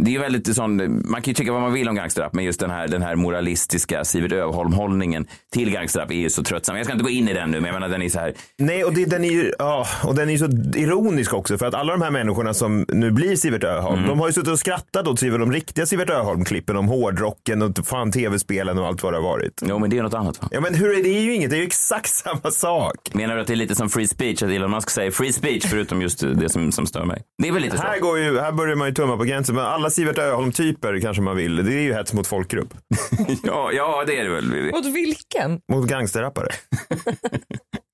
det 0.00 0.14
är 0.14 0.18
väldigt 0.18 0.54
sån, 0.56 0.76
man 1.10 1.22
kan 1.22 1.30
ju 1.30 1.34
tycka 1.34 1.52
vad 1.52 1.62
man 1.62 1.72
vill 1.72 1.88
om 1.88 1.94
gangsterrap, 1.94 2.32
men 2.32 2.44
just 2.44 2.60
den 2.60 2.70
här, 2.70 2.88
den 2.88 3.02
här 3.02 3.14
moralistiska 3.16 4.04
Sivert 4.04 4.32
Öholm-hållningen 4.32 5.26
till 5.52 5.70
gangsterrap 5.70 6.10
är 6.10 6.14
ju 6.14 6.30
så 6.30 6.42
tröttsam. 6.42 6.76
Jag 6.76 6.84
ska 6.84 6.92
inte 6.92 7.04
gå 7.04 7.10
in 7.10 7.28
i 7.28 7.32
den 7.32 7.50
nu, 7.50 7.60
men 7.60 7.66
jag 7.66 7.74
menar 7.74 7.88
den 7.88 8.02
är 8.02 8.08
så 8.08 8.18
här, 8.18 8.34
Nej, 8.58 8.84
och 8.84 8.92
det, 8.94 9.04
den 9.04 9.24
är 9.24 9.30
ju 9.30 9.52
ja, 9.58 9.86
och 10.04 10.14
den 10.14 10.30
är 10.30 10.36
så 10.36 10.78
ironisk 10.78 11.34
också 11.34 11.58
för 11.58 11.66
att 11.66 11.74
alla 11.74 11.92
de 11.92 12.02
här 12.02 12.10
människorna 12.10 12.54
som 12.54 12.86
nu 12.88 13.10
blir 13.10 13.36
Sivert 13.36 13.64
Öholm, 13.64 13.96
Mm. 13.96 14.08
de 14.08 14.20
har 14.20 14.26
ju 14.26 14.32
suttit 14.32 14.48
och 14.50 14.58
skrattat 14.58 15.08
åt 15.08 15.20
de 15.20 15.52
riktiga 15.52 15.86
Sivert 15.86 16.10
Öholm-klippen 16.10 16.76
om 16.76 16.86
hårdrocken 16.88 17.62
och 17.62 17.86
fan 17.86 18.12
tv-spelen 18.12 18.78
och 18.78 18.86
allt 18.86 19.02
vad 19.02 19.12
det 19.12 19.16
har 19.16 19.22
varit. 19.22 19.62
jo 19.66 19.78
men 19.78 19.90
det 19.90 19.98
är 19.98 20.02
något 20.02 20.14
annat 20.14 20.42
va? 20.42 20.48
Ja, 20.52 20.60
men 20.60 20.74
hur 20.74 20.98
är 20.98 21.02
det 21.02 21.08
ju 21.08 21.34
inget? 21.34 21.50
Det 21.50 21.56
är 21.56 21.60
ju 21.60 21.66
exakt 21.66 22.08
samma 22.24 22.50
sak. 22.50 22.96
Menar 23.12 23.34
du 23.34 23.40
att 23.40 23.46
det 23.46 23.54
är 23.54 23.56
lite 23.56 23.74
som 23.74 23.88
free 23.88 24.08
speech, 24.08 24.42
att 24.42 24.50
Elon 24.50 24.70
Musk 24.70 24.90
säger 24.90 25.10
free 25.10 25.32
speech 25.32 25.66
förutom 25.70 26.02
just 26.02 26.20
det 26.20 26.48
som, 26.48 26.72
som 26.72 26.86
stör 26.86 27.04
mig? 27.04 27.22
Det 27.42 27.48
är 27.48 27.52
väl 27.52 27.62
lite 27.62 27.76
så? 27.76 27.82
Här, 27.82 27.98
går 28.00 28.18
ju, 28.18 28.40
här 28.40 28.52
börjar 28.52 28.76
man 28.76 28.88
ju 28.88 28.94
tumma 28.94 29.16
på 29.16 29.24
gränsen, 29.24 29.55
men 29.56 29.64
alla 29.66 29.90
Sivert 29.90 30.18
Öholm-typer 30.18 31.00
kanske 31.00 31.22
man 31.22 31.36
vill. 31.36 31.56
Det 31.56 31.74
är 31.74 31.82
ju 31.82 31.92
hets 31.92 32.12
mot 32.12 32.26
folkgrupp. 32.26 32.74
ja, 33.42 33.72
ja, 33.72 34.04
det 34.06 34.18
är 34.18 34.24
det 34.24 34.30
väl. 34.30 34.70
Mot 34.72 34.86
vilken? 34.86 35.60
Mot 35.72 35.88
gangsterrappare. 35.88 36.48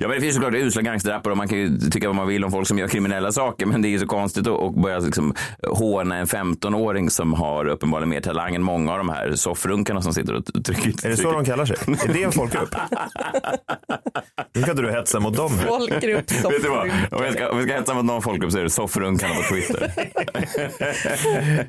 Ja, 0.00 0.08
men 0.08 0.10
det 0.10 0.20
finns 0.20 0.34
såklart 0.34 0.54
usla 0.54 0.82
gangsterrappare 0.82 1.30
och 1.30 1.36
man 1.36 1.48
kan 1.48 1.58
ju 1.58 1.78
tycka 1.78 2.08
vad 2.08 2.16
man 2.16 2.26
vill 2.26 2.44
om 2.44 2.50
folk 2.50 2.68
som 2.68 2.78
gör 2.78 2.88
kriminella 2.88 3.32
saker, 3.32 3.66
men 3.66 3.82
det 3.82 3.88
är 3.88 3.90
ju 3.90 3.98
så 3.98 4.06
konstigt 4.06 4.46
att 4.46 4.62
att 4.62 4.74
börja 4.74 4.98
liksom 4.98 5.34
håna 5.68 6.16
en 6.16 6.26
15-åring 6.26 7.10
som 7.10 7.34
har 7.34 7.66
uppenbarligen 7.66 8.08
mer 8.08 8.20
talang 8.20 8.54
än 8.54 8.62
många 8.62 8.92
av 8.92 8.98
de 8.98 9.08
här 9.08 9.32
soffrunkarna 9.34 10.02
som 10.02 10.14
sitter 10.14 10.34
och 10.34 10.64
trycker. 10.64 11.06
Är 11.06 11.10
det 11.10 11.16
så 11.16 11.32
de 11.32 11.44
kallar 11.44 11.66
sig? 11.66 11.76
Är 11.86 12.12
det 12.12 12.22
en 12.22 12.32
folkgrupp? 12.32 12.74
Nu 14.54 14.60
inte 14.60 14.82
du 14.82 14.90
hetsa 14.90 15.20
mot 15.20 15.36
dem. 15.36 15.50
Folkgrupp 15.50 16.32
Vet 16.32 16.62
du 16.62 16.68
vad? 16.68 16.90
Om 17.10 17.22
vi, 17.22 17.32
ska, 17.32 17.50
om 17.50 17.58
vi 17.58 17.64
ska 17.64 17.74
hetsa 17.74 17.94
mot 17.94 18.04
någon 18.04 18.22
folkgrupp 18.22 18.52
så 18.52 18.58
är 18.58 18.62
det 18.62 18.70
soffrunkarna 18.70 19.34
på 19.34 19.42
Twitter. 19.42 19.92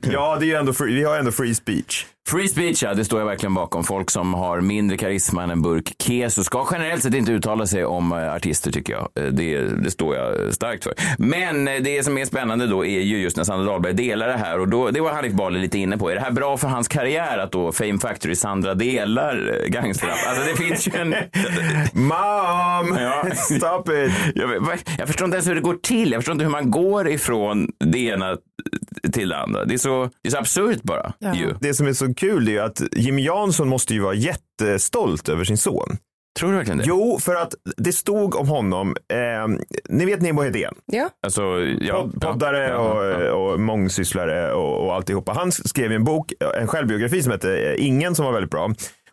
Ja, 0.11 0.37
det 0.39 0.45
är 0.45 0.47
ju 0.47 0.55
ändå 0.55 0.73
free, 0.73 0.95
vi 0.95 1.03
har 1.03 1.17
ändå 1.17 1.31
free 1.31 1.55
speech. 1.55 2.05
Free 2.29 2.47
speech, 2.47 2.83
ja, 2.83 2.93
det 2.93 3.05
står 3.05 3.19
jag 3.19 3.25
verkligen 3.27 3.53
bakom. 3.53 3.83
Folk 3.83 4.11
som 4.11 4.33
har 4.33 4.61
mindre 4.61 4.97
karisma 4.97 5.43
än 5.43 5.49
en 5.49 5.61
burk 5.61 5.93
keso 6.03 6.43
ska 6.43 6.67
generellt 6.71 7.03
sett 7.03 7.13
inte 7.13 7.31
uttala 7.31 7.67
sig 7.67 7.85
om 7.85 8.11
eh, 8.11 8.33
artister 8.33 8.71
tycker 8.71 8.93
jag. 8.93 9.09
Eh, 9.25 9.31
Det, 9.31 9.59
det 9.83 9.91
står 9.91 10.15
jag 10.15 10.53
starkt 10.53 10.83
för. 10.83 10.93
Men 11.17 11.67
eh, 11.67 11.73
det 11.81 12.03
som 12.03 12.17
är 12.17 12.25
spännande 12.25 12.67
då 12.67 12.85
är 12.85 12.99
ju 13.01 13.17
just 13.17 13.37
när 13.37 13.43
Sandra 13.43 13.65
Dahlberg 13.65 13.93
delar 13.93 14.27
det 14.27 14.37
här 14.37 14.59
och 14.59 14.67
då, 14.67 14.89
det 14.91 15.01
var 15.01 15.11
Hanif 15.11 15.33
Bali 15.33 15.59
lite 15.59 15.77
inne 15.79 15.97
på. 15.97 16.09
Är 16.09 16.15
det 16.15 16.21
här 16.21 16.31
bra 16.31 16.57
för 16.57 16.67
hans 16.67 16.87
karriär 16.87 17.37
att 17.37 17.51
då 17.51 17.71
Fame 17.71 17.99
Factory 17.99 18.35
Sandra 18.35 18.73
delar 18.73 19.65
gangsterrap? 19.67 20.17
Alltså 20.27 20.43
det 20.51 20.55
finns 20.63 20.87
ju 20.87 20.91
en... 21.01 21.09
Mom! 21.93 22.97
Ja. 22.99 23.25
Stop 23.35 23.91
it! 23.93 24.11
Jag, 24.35 24.79
jag 24.97 25.07
förstår 25.07 25.25
inte 25.25 25.35
ens 25.35 25.47
hur 25.47 25.55
det 25.55 25.61
går 25.61 25.75
till. 25.83 26.11
Jag 26.11 26.21
förstår 26.21 26.33
inte 26.33 26.45
hur 26.45 26.51
man 26.51 26.71
går 26.71 27.09
ifrån 27.09 27.67
det 27.79 27.99
ena 27.99 28.37
till 29.13 29.29
det 29.29 29.37
andra. 29.37 29.65
Det 29.65 29.73
är 29.73 29.77
så, 29.77 30.09
det 30.21 30.29
är 30.29 30.31
så 30.31 30.37
absurt 30.37 30.83
bara. 30.83 31.13
Ju. 31.35 31.53
Det 31.61 31.73
som 31.73 31.87
är 31.87 31.93
så 31.93 32.12
kul 32.13 32.47
är 32.47 32.51
ju 32.51 32.59
att 32.59 32.81
Jimmy 32.91 33.25
Jansson 33.25 33.67
måste 33.69 33.93
ju 33.93 33.99
vara 33.99 34.13
jättestolt 34.13 35.29
över 35.29 35.43
sin 35.43 35.57
son. 35.57 35.97
Tror 36.39 36.51
du 36.51 36.55
verkligen 36.57 36.77
det? 36.77 36.83
Jo, 36.87 37.19
för 37.21 37.35
att 37.35 37.53
det 37.77 37.93
stod 37.93 38.35
om 38.35 38.47
honom, 38.47 38.95
eh, 39.13 39.55
ni 39.89 40.05
vet 40.05 40.21
Nemo 40.21 40.41
Hedén, 40.41 40.73
Ja. 40.85 41.09
Alltså, 41.25 41.41
ja, 41.81 42.09
Pod- 42.13 42.19
poddare 42.21 42.67
ja, 42.69 43.05
ja, 43.05 43.21
ja. 43.23 43.33
Och, 43.33 43.53
och 43.53 43.59
mångsysslare 43.59 44.53
och, 44.53 44.85
och 44.85 44.93
alltihopa. 44.93 45.33
Han 45.33 45.51
skrev 45.51 45.91
en 45.91 46.03
bok, 46.03 46.33
en 46.57 46.67
självbiografi 46.67 47.23
som 47.23 47.31
hette 47.31 47.57
eh, 47.57 47.85
Ingen 47.87 48.15
som 48.15 48.25
var 48.25 48.33
väldigt 48.33 48.51
bra. 48.51 48.65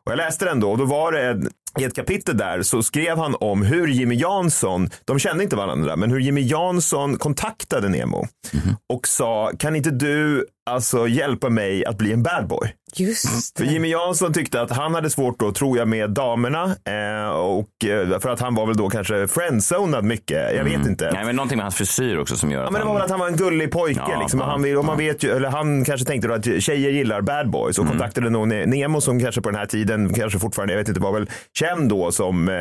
Och 0.07 0.13
jag 0.13 0.17
läste 0.17 0.45
den 0.45 0.61
då 0.61 0.71
och 0.71 0.79
då 0.79 0.85
var 0.85 1.13
det 1.13 1.23
en, 1.23 1.49
i 1.79 1.85
ett 1.85 1.95
kapitel 1.97 2.37
där 2.37 2.63
så 2.63 2.83
skrev 2.83 3.19
han 3.19 3.37
om 3.41 3.63
hur 3.63 3.87
Jimmy 3.87 4.15
Jansson, 4.15 4.91
de 5.05 5.19
kände 5.19 5.45
inte 5.45 5.57
varandra, 5.57 5.97
men 5.97 6.11
hur 6.11 6.21
Jimmy 6.21 6.41
Jansson 6.41 7.17
kontaktade 7.17 7.89
Nemo 7.89 8.27
Mhm. 8.53 8.77
och 8.93 9.07
sa 9.09 9.51
kan 9.59 9.77
inte 9.77 9.91
du 9.91 10.47
alltså 10.71 11.09
hjälpa 11.09 11.49
mig 11.49 11.85
att 11.87 11.99
bli 11.99 12.13
en 12.13 12.23
bad 12.23 12.47
boy? 12.49 12.75
Just 12.97 13.59
För 13.59 13.65
det. 13.65 13.71
Jimmy 13.73 13.89
Jansson 13.89 14.33
tyckte 14.33 14.61
att 14.61 14.71
han 14.71 14.95
hade 14.95 15.11
svårt 15.11 15.39
då, 15.41 15.53
tror 15.53 15.79
jag, 15.79 15.89
med 15.89 16.11
damerna. 16.11 16.65
Eh, 16.65 17.31
och 17.31 17.85
eh, 17.85 18.19
för 18.21 18.29
att 18.29 18.41
han 18.41 18.55
var 18.55 18.67
väl 18.67 18.77
då 18.77 18.89
kanske 18.89 19.29
friendzonad 19.29 20.05
mycket. 20.05 20.57
Jag 20.57 20.65
vet 20.65 20.87
inte. 20.87 21.11
Nej, 21.13 21.25
men 21.25 21.37
någonting 21.37 21.57
med 21.57 21.65
hans 21.65 21.75
frisyr 21.75 22.19
också 22.19 22.37
som 22.37 22.51
gör 22.51 22.61
Ja, 22.61 22.67
att 22.67 22.73
men 22.73 22.81
det 22.81 22.87
var 22.87 22.95
väl 22.95 23.03
att 23.03 23.11
han 23.11 23.21
var 23.21 23.27
en 23.27 23.37
gullig 23.37 23.71
pojke. 23.73 24.01
Ja, 24.09 24.21
liksom. 24.21 24.41
ja, 24.41 24.47
han, 24.47 24.63
vill, 24.63 24.77
och 24.77 24.85
man 24.85 24.95
ja. 25.05 25.13
vet 25.13 25.23
ju, 25.25 25.31
eller 25.37 25.49
han 25.49 25.85
kanske 25.85 26.07
tänkte 26.07 26.29
då 26.29 26.35
att 26.35 26.45
tjejer 26.63 26.91
gillar 26.91 27.21
bad 27.21 27.51
boys 27.51 27.79
och 27.79 27.87
kontaktade 27.87 28.31
nog 28.31 28.49
Ne- 28.49 28.67
Nemo 28.67 29.01
som 29.01 29.21
kanske 29.21 29.41
på 29.41 29.51
den 29.51 29.59
här 29.59 29.67
tiden, 29.67 30.15
kanske 30.15 30.39
fortfarande, 30.39 30.73
jag 30.75 30.79
vet 30.79 30.89
inte, 30.89 31.01
var 31.01 31.13
väl 31.13 31.31
känd 31.61 31.89
då 31.89 32.13
som, 32.13 32.49
eh, 32.49 32.55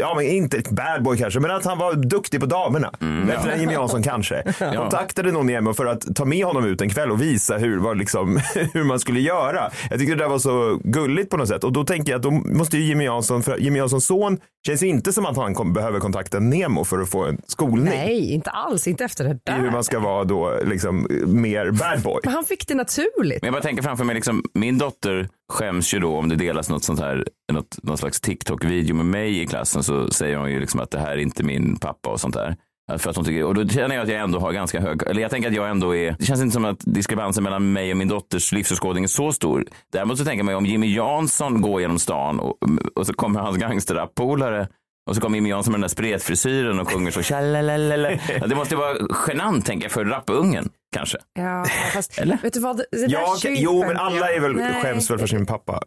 ja 0.00 0.14
men 0.16 0.24
inte 0.24 0.58
ett 0.58 0.70
bad 0.70 1.02
boy 1.02 1.18
kanske, 1.18 1.40
men 1.40 1.50
att 1.50 1.64
han 1.64 1.78
var 1.78 1.94
duktig 1.94 2.40
på 2.40 2.46
damerna. 2.46 2.90
Bättre 3.26 3.52
än 3.52 3.60
Jimmy 3.60 3.72
Jansson 3.72 4.02
kanske. 4.02 4.42
Kontaktade 4.76 5.32
nog 5.32 5.44
Nemo 5.44 5.74
för 5.74 5.86
att 5.86 6.16
ta 6.16 6.24
med 6.24 6.44
honom 6.44 6.64
ut 6.64 6.80
en 6.80 6.88
kväll 6.88 7.10
och 7.10 7.22
visa 7.22 7.58
hur, 7.58 7.78
vad 7.78 7.98
liksom, 7.98 8.40
hur 8.72 8.84
man 8.84 9.00
skulle 9.00 9.20
göra. 9.20 9.70
Jag 9.90 9.98
tyckte 9.98 10.14
det 10.14 10.24
där 10.24 10.28
var 10.28 10.38
så 10.38 10.80
gulligt 10.84 11.30
på 11.30 11.36
något 11.36 11.48
sätt 11.48 11.64
och 11.64 11.72
då 11.72 11.84
tänker 11.84 12.12
jag 12.12 12.18
att 12.18 12.22
då 12.22 12.30
måste 12.30 12.76
ju 12.76 12.84
Jimmy 12.84 13.04
Jansson, 13.04 13.42
för 13.42 13.56
Jimmy 13.56 13.78
Janssons 13.78 14.06
son 14.06 14.38
känns 14.66 14.82
inte 14.82 15.12
som 15.12 15.26
att 15.26 15.36
han 15.36 15.54
kom, 15.54 15.72
behöver 15.72 16.00
kontakta 16.00 16.38
Nemo 16.38 16.84
för 16.84 16.98
att 16.98 17.10
få 17.10 17.24
en 17.24 17.38
skolning. 17.46 17.84
Nej, 17.84 18.32
inte 18.32 18.50
alls. 18.50 18.88
Inte 18.88 19.04
efter 19.04 19.24
det 19.24 19.30
i 19.30 19.52
hur 19.52 19.62
där. 19.62 19.70
man 19.70 19.84
ska 19.84 19.98
vara 19.98 20.24
då 20.24 20.58
liksom 20.64 21.06
mer 21.26 21.70
bad 21.70 22.02
boy. 22.02 22.20
Men 22.24 22.34
han 22.34 22.44
fick 22.44 22.66
det 22.68 22.74
naturligt. 22.74 23.42
Men 23.42 23.46
jag 23.46 23.52
bara 23.52 23.62
tänker 23.62 23.82
framför 23.82 24.04
mig, 24.04 24.14
liksom, 24.14 24.44
min 24.54 24.78
dotter 24.78 25.28
skäms 25.50 25.94
ju 25.94 25.98
då 25.98 26.16
om 26.16 26.28
det 26.28 26.36
delas 26.36 26.70
något 26.70 26.84
sånt 26.84 27.00
här, 27.00 27.24
något, 27.52 27.78
någon 27.82 27.98
slags 27.98 28.20
TikTok-video 28.20 28.94
med 28.94 29.06
mig 29.06 29.40
i 29.42 29.46
klassen 29.46 29.82
så 29.82 30.10
säger 30.10 30.36
hon 30.36 30.50
ju 30.50 30.60
liksom 30.60 30.80
att 30.80 30.90
det 30.90 30.98
här 30.98 31.10
är 31.12 31.16
inte 31.16 31.42
min 31.42 31.76
pappa 31.76 32.10
och 32.10 32.20
sånt 32.20 32.34
där. 32.34 32.56
För 32.98 33.10
att 33.10 33.16
hon 33.16 33.24
tycker, 33.24 33.44
och 33.44 33.54
då 33.54 33.68
känner 33.68 33.94
jag 33.94 34.02
att 34.02 34.08
jag 34.08 34.20
ändå 34.20 34.38
har 34.38 34.52
ganska 34.52 34.80
hög, 34.80 35.02
eller 35.06 35.22
jag 35.22 35.30
tänker 35.30 35.48
att 35.48 35.54
jag 35.54 35.70
ändå 35.70 35.96
är, 35.96 36.16
det 36.18 36.24
känns 36.24 36.40
inte 36.40 36.52
som 36.54 36.64
att 36.64 36.78
diskrepansen 36.80 37.44
mellan 37.44 37.72
mig 37.72 37.90
och 37.90 37.96
min 37.96 38.08
dotters 38.08 38.52
livsåskådning 38.52 39.04
är 39.04 39.08
så 39.08 39.32
stor. 39.32 39.64
Däremot 39.92 40.18
så 40.18 40.24
tänker 40.24 40.38
jag 40.38 40.46
mig 40.46 40.54
om 40.54 40.66
Jimmy 40.66 40.94
Jansson 40.94 41.60
går 41.62 41.80
genom 41.80 41.98
stan 41.98 42.40
och, 42.40 42.58
och 42.94 43.06
så 43.06 43.12
kommer 43.14 43.40
hans 43.40 43.56
gangsterrap-polare 43.56 44.68
och 45.08 45.14
så 45.16 45.20
kommer 45.22 45.36
Jimmy 45.36 45.48
Jansson 45.50 45.70
med 45.72 45.76
den 45.78 45.82
där 45.82 45.88
spretfrisyren 45.88 46.80
och 46.80 46.92
sjunger 46.92 47.10
så 47.10 47.22
tjalalalala. 47.22 48.10
Ja, 48.12 48.46
Det 48.46 48.54
måste 48.54 48.74
ju 48.74 48.78
vara 48.80 48.96
genant 49.28 49.66
tänker 49.66 49.84
jag 49.84 49.92
för 49.92 50.04
rappungen 50.04 50.68
kanske. 50.94 51.18
Ja, 51.34 51.64
fast 51.92 52.18
Eller? 52.18 52.38
vet 52.42 52.52
du 52.52 52.60
vad? 52.60 52.76
Det, 52.76 52.84
det 52.92 52.98
där 53.06 53.12
Ja, 53.12 53.36
köper 53.42 53.56
jo, 53.58 53.84
men 53.86 53.96
alla 53.96 54.16
jag. 54.16 54.34
är 54.36 54.40
väl, 54.40 54.52
Nej. 54.56 54.82
skäms 54.82 55.10
väl 55.10 55.18
för 55.18 55.26
sin 55.26 55.46
pappa. 55.46 55.82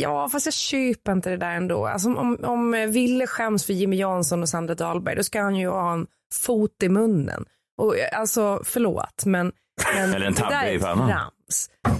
Ja, 0.00 0.28
fast 0.28 0.46
jag 0.46 0.54
köper 0.54 1.12
inte 1.12 1.30
det 1.30 1.36
där 1.36 1.50
ändå. 1.50 1.86
Alltså, 1.86 2.08
om, 2.08 2.38
om 2.44 2.70
Ville 2.88 3.26
skäms 3.26 3.66
för 3.66 3.72
Jimmy 3.72 3.96
Jansson 3.96 4.42
och 4.42 4.48
Sandra 4.48 4.74
Dahlberg, 4.74 5.16
då 5.16 5.22
ska 5.22 5.42
han 5.42 5.56
ju 5.56 5.68
ha 5.68 5.92
en 5.92 6.06
fot 6.32 6.82
i 6.82 6.88
munnen. 6.88 7.44
Och, 7.78 7.94
alltså, 8.12 8.62
förlåt, 8.64 9.24
men... 9.24 9.52
men 9.94 10.14
Eller 10.14 10.26
en 10.26 10.34
tabbe 10.34 10.54
är 10.54 10.72
i 10.72 10.78
pannan. 10.78 11.30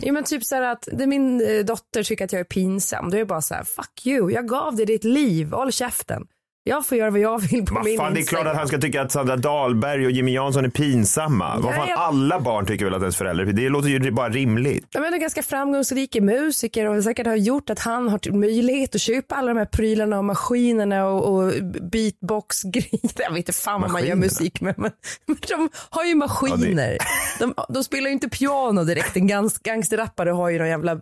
Jo, 0.02 0.14
men 0.14 0.24
typ 0.24 0.44
så 0.44 0.54
här 0.54 0.62
att 0.62 0.88
det 0.92 1.06
min 1.06 1.40
eh, 1.40 1.64
dotter 1.64 2.02
tycker 2.02 2.24
att 2.24 2.32
jag 2.32 2.40
är 2.40 2.44
pinsam, 2.44 3.10
då 3.10 3.16
är 3.16 3.18
jag 3.18 3.28
bara 3.28 3.40
så 3.40 3.54
här, 3.54 3.64
fuck 3.64 4.06
you, 4.06 4.32
jag 4.32 4.48
gav 4.48 4.76
dig 4.76 4.86
ditt 4.86 5.04
liv, 5.04 5.52
håll 5.52 5.72
käften. 5.72 6.26
Jag 6.66 6.86
får 6.86 6.98
göra 6.98 7.10
vad 7.10 7.20
jag 7.20 7.38
vill 7.38 7.64
på 7.66 7.74
Vad 7.74 7.84
min 7.84 7.96
fan, 7.98 8.14
det 8.14 8.20
är 8.20 8.24
klart 8.24 8.46
att 8.46 8.56
han 8.56 8.68
ska 8.68 8.78
tycka 8.78 9.02
att 9.02 9.12
Sandra 9.12 9.36
Dahlberg 9.36 10.04
och 10.06 10.10
Jimmy 10.12 10.32
Jansson 10.34 10.64
är 10.64 10.68
pinsamma. 10.68 11.58
Vad 11.58 11.74
fan, 11.74 11.88
jag- 11.88 11.98
alla 11.98 12.40
barn 12.40 12.66
tycker 12.66 12.84
väl 12.84 12.94
att 12.94 13.00
ens 13.00 13.16
förälder 13.16 13.44
Det 13.44 13.68
låter 13.68 13.88
ju 13.88 14.10
bara 14.10 14.28
rimligt. 14.28 14.86
Ja, 14.90 15.00
men 15.00 15.14
en 15.14 15.20
ganska 15.20 15.42
framgångsrik 15.42 16.14
musiker 16.20 16.86
och 16.88 17.04
säkert 17.04 17.26
har 17.26 17.36
gjort 17.36 17.70
att 17.70 17.78
han 17.78 18.08
har 18.08 18.32
möjlighet 18.32 18.94
att 18.94 19.00
köpa 19.00 19.34
alla 19.34 19.48
de 19.48 19.58
här 19.58 19.64
prylarna 19.66 20.18
och 20.18 20.24
maskinerna 20.24 21.06
och, 21.06 21.34
och 21.34 21.52
beatbox-grejer. 21.92 23.10
Jag 23.18 23.30
vet 23.30 23.36
inte 23.38 23.52
fan 23.52 23.80
vad 23.80 23.90
man 23.90 24.06
gör 24.06 24.14
musik 24.16 24.60
med 24.60 24.74
men, 24.78 24.90
men 25.26 25.36
de 25.48 25.68
har 25.90 26.04
ju 26.04 26.14
maskiner. 26.14 26.98
de, 27.38 27.54
de 27.68 27.84
spelar 27.84 28.06
ju 28.06 28.12
inte 28.12 28.28
piano 28.28 28.84
direkt. 28.84 29.16
En 29.16 29.26
gans, 29.26 29.58
gangsterrappare 29.58 30.30
har 30.30 30.50
ju 30.50 30.58
någon 30.58 30.68
jävla 30.68 31.00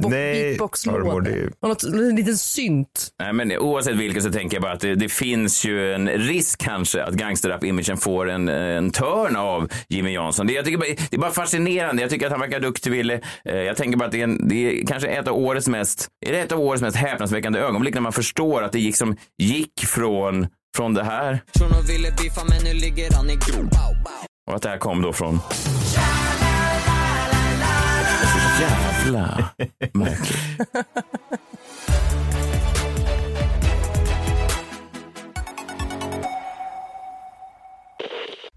beatbox-låda. 0.00 1.20
det- 1.20 1.50
Och 1.60 1.68
något, 1.68 1.82
en 1.82 2.16
liten 2.16 2.36
synt. 2.36 3.08
Nej, 3.20 3.32
men 3.32 3.58
oavsett 3.58 3.96
vilket 3.96 4.22
så 4.22 4.30
tänker 4.32 4.56
jag 4.56 4.62
bara 4.62 4.72
att 4.72 4.80
det, 4.80 4.91
det 4.94 5.08
finns 5.08 5.64
ju 5.64 5.94
en 5.94 6.08
risk 6.08 6.60
kanske 6.64 7.04
att 7.04 7.14
gangsterrap-imagen 7.14 7.96
får 7.96 8.30
en, 8.30 8.48
en 8.48 8.90
törn 8.90 9.36
av 9.36 9.68
Jimmy 9.88 10.12
Jansson. 10.12 10.46
Det, 10.46 10.52
jag 10.52 10.64
tycker 10.64 10.78
bara, 10.78 10.88
det 11.10 11.16
är 11.16 11.20
bara 11.20 11.30
fascinerande. 11.30 12.02
Jag 12.02 12.10
tycker 12.10 12.26
att 12.26 12.32
han 12.32 12.40
verkar 12.40 12.60
duktig, 12.60 12.90
Wille. 12.90 13.20
Eh, 13.44 13.56
Jag 13.56 13.76
tänker 13.76 13.98
bara 13.98 14.04
att 14.04 14.12
det 14.12 14.20
är, 14.20 14.24
en, 14.24 14.48
det 14.48 14.54
är 14.80 14.86
kanske 14.86 15.08
ett 15.08 15.28
av 15.28 15.36
årets 15.36 15.68
mest, 15.68 16.08
är 16.26 16.32
det 16.32 16.38
ett 16.40 16.52
av 16.52 16.60
årets 16.60 16.82
mest 16.82 16.96
häpnadsväckande 16.96 17.58
ögonblick 17.58 17.94
när 17.94 18.00
man 18.00 18.12
förstår 18.12 18.62
att 18.62 18.72
det 18.72 18.80
gick, 18.80 18.96
som, 18.96 19.16
gick 19.38 19.72
från, 19.86 20.46
från 20.76 20.94
det 20.94 21.04
här 21.04 21.40
Shunon 21.58 21.86
ville 21.88 22.08
beefa 22.10 22.40
men 22.48 22.64
nu 22.64 22.72
ligger 22.80 23.12
han 23.12 23.30
i 23.30 23.34
grop. 23.34 23.70
och 24.50 24.56
att 24.56 24.62
det 24.62 24.68
här 24.68 24.78
kom 24.78 25.02
då 25.02 25.12
från... 25.12 25.40
Jävla 28.60 29.48
märkligt. 29.92 30.38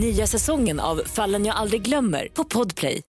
Nya 0.00 0.26
säsongen 0.26 0.80
av 0.80 1.02
Fallen 1.06 1.44
jag 1.44 1.56
aldrig 1.56 1.82
glömmer 1.82 2.28
på 2.34 2.44
Podplay. 2.44 3.02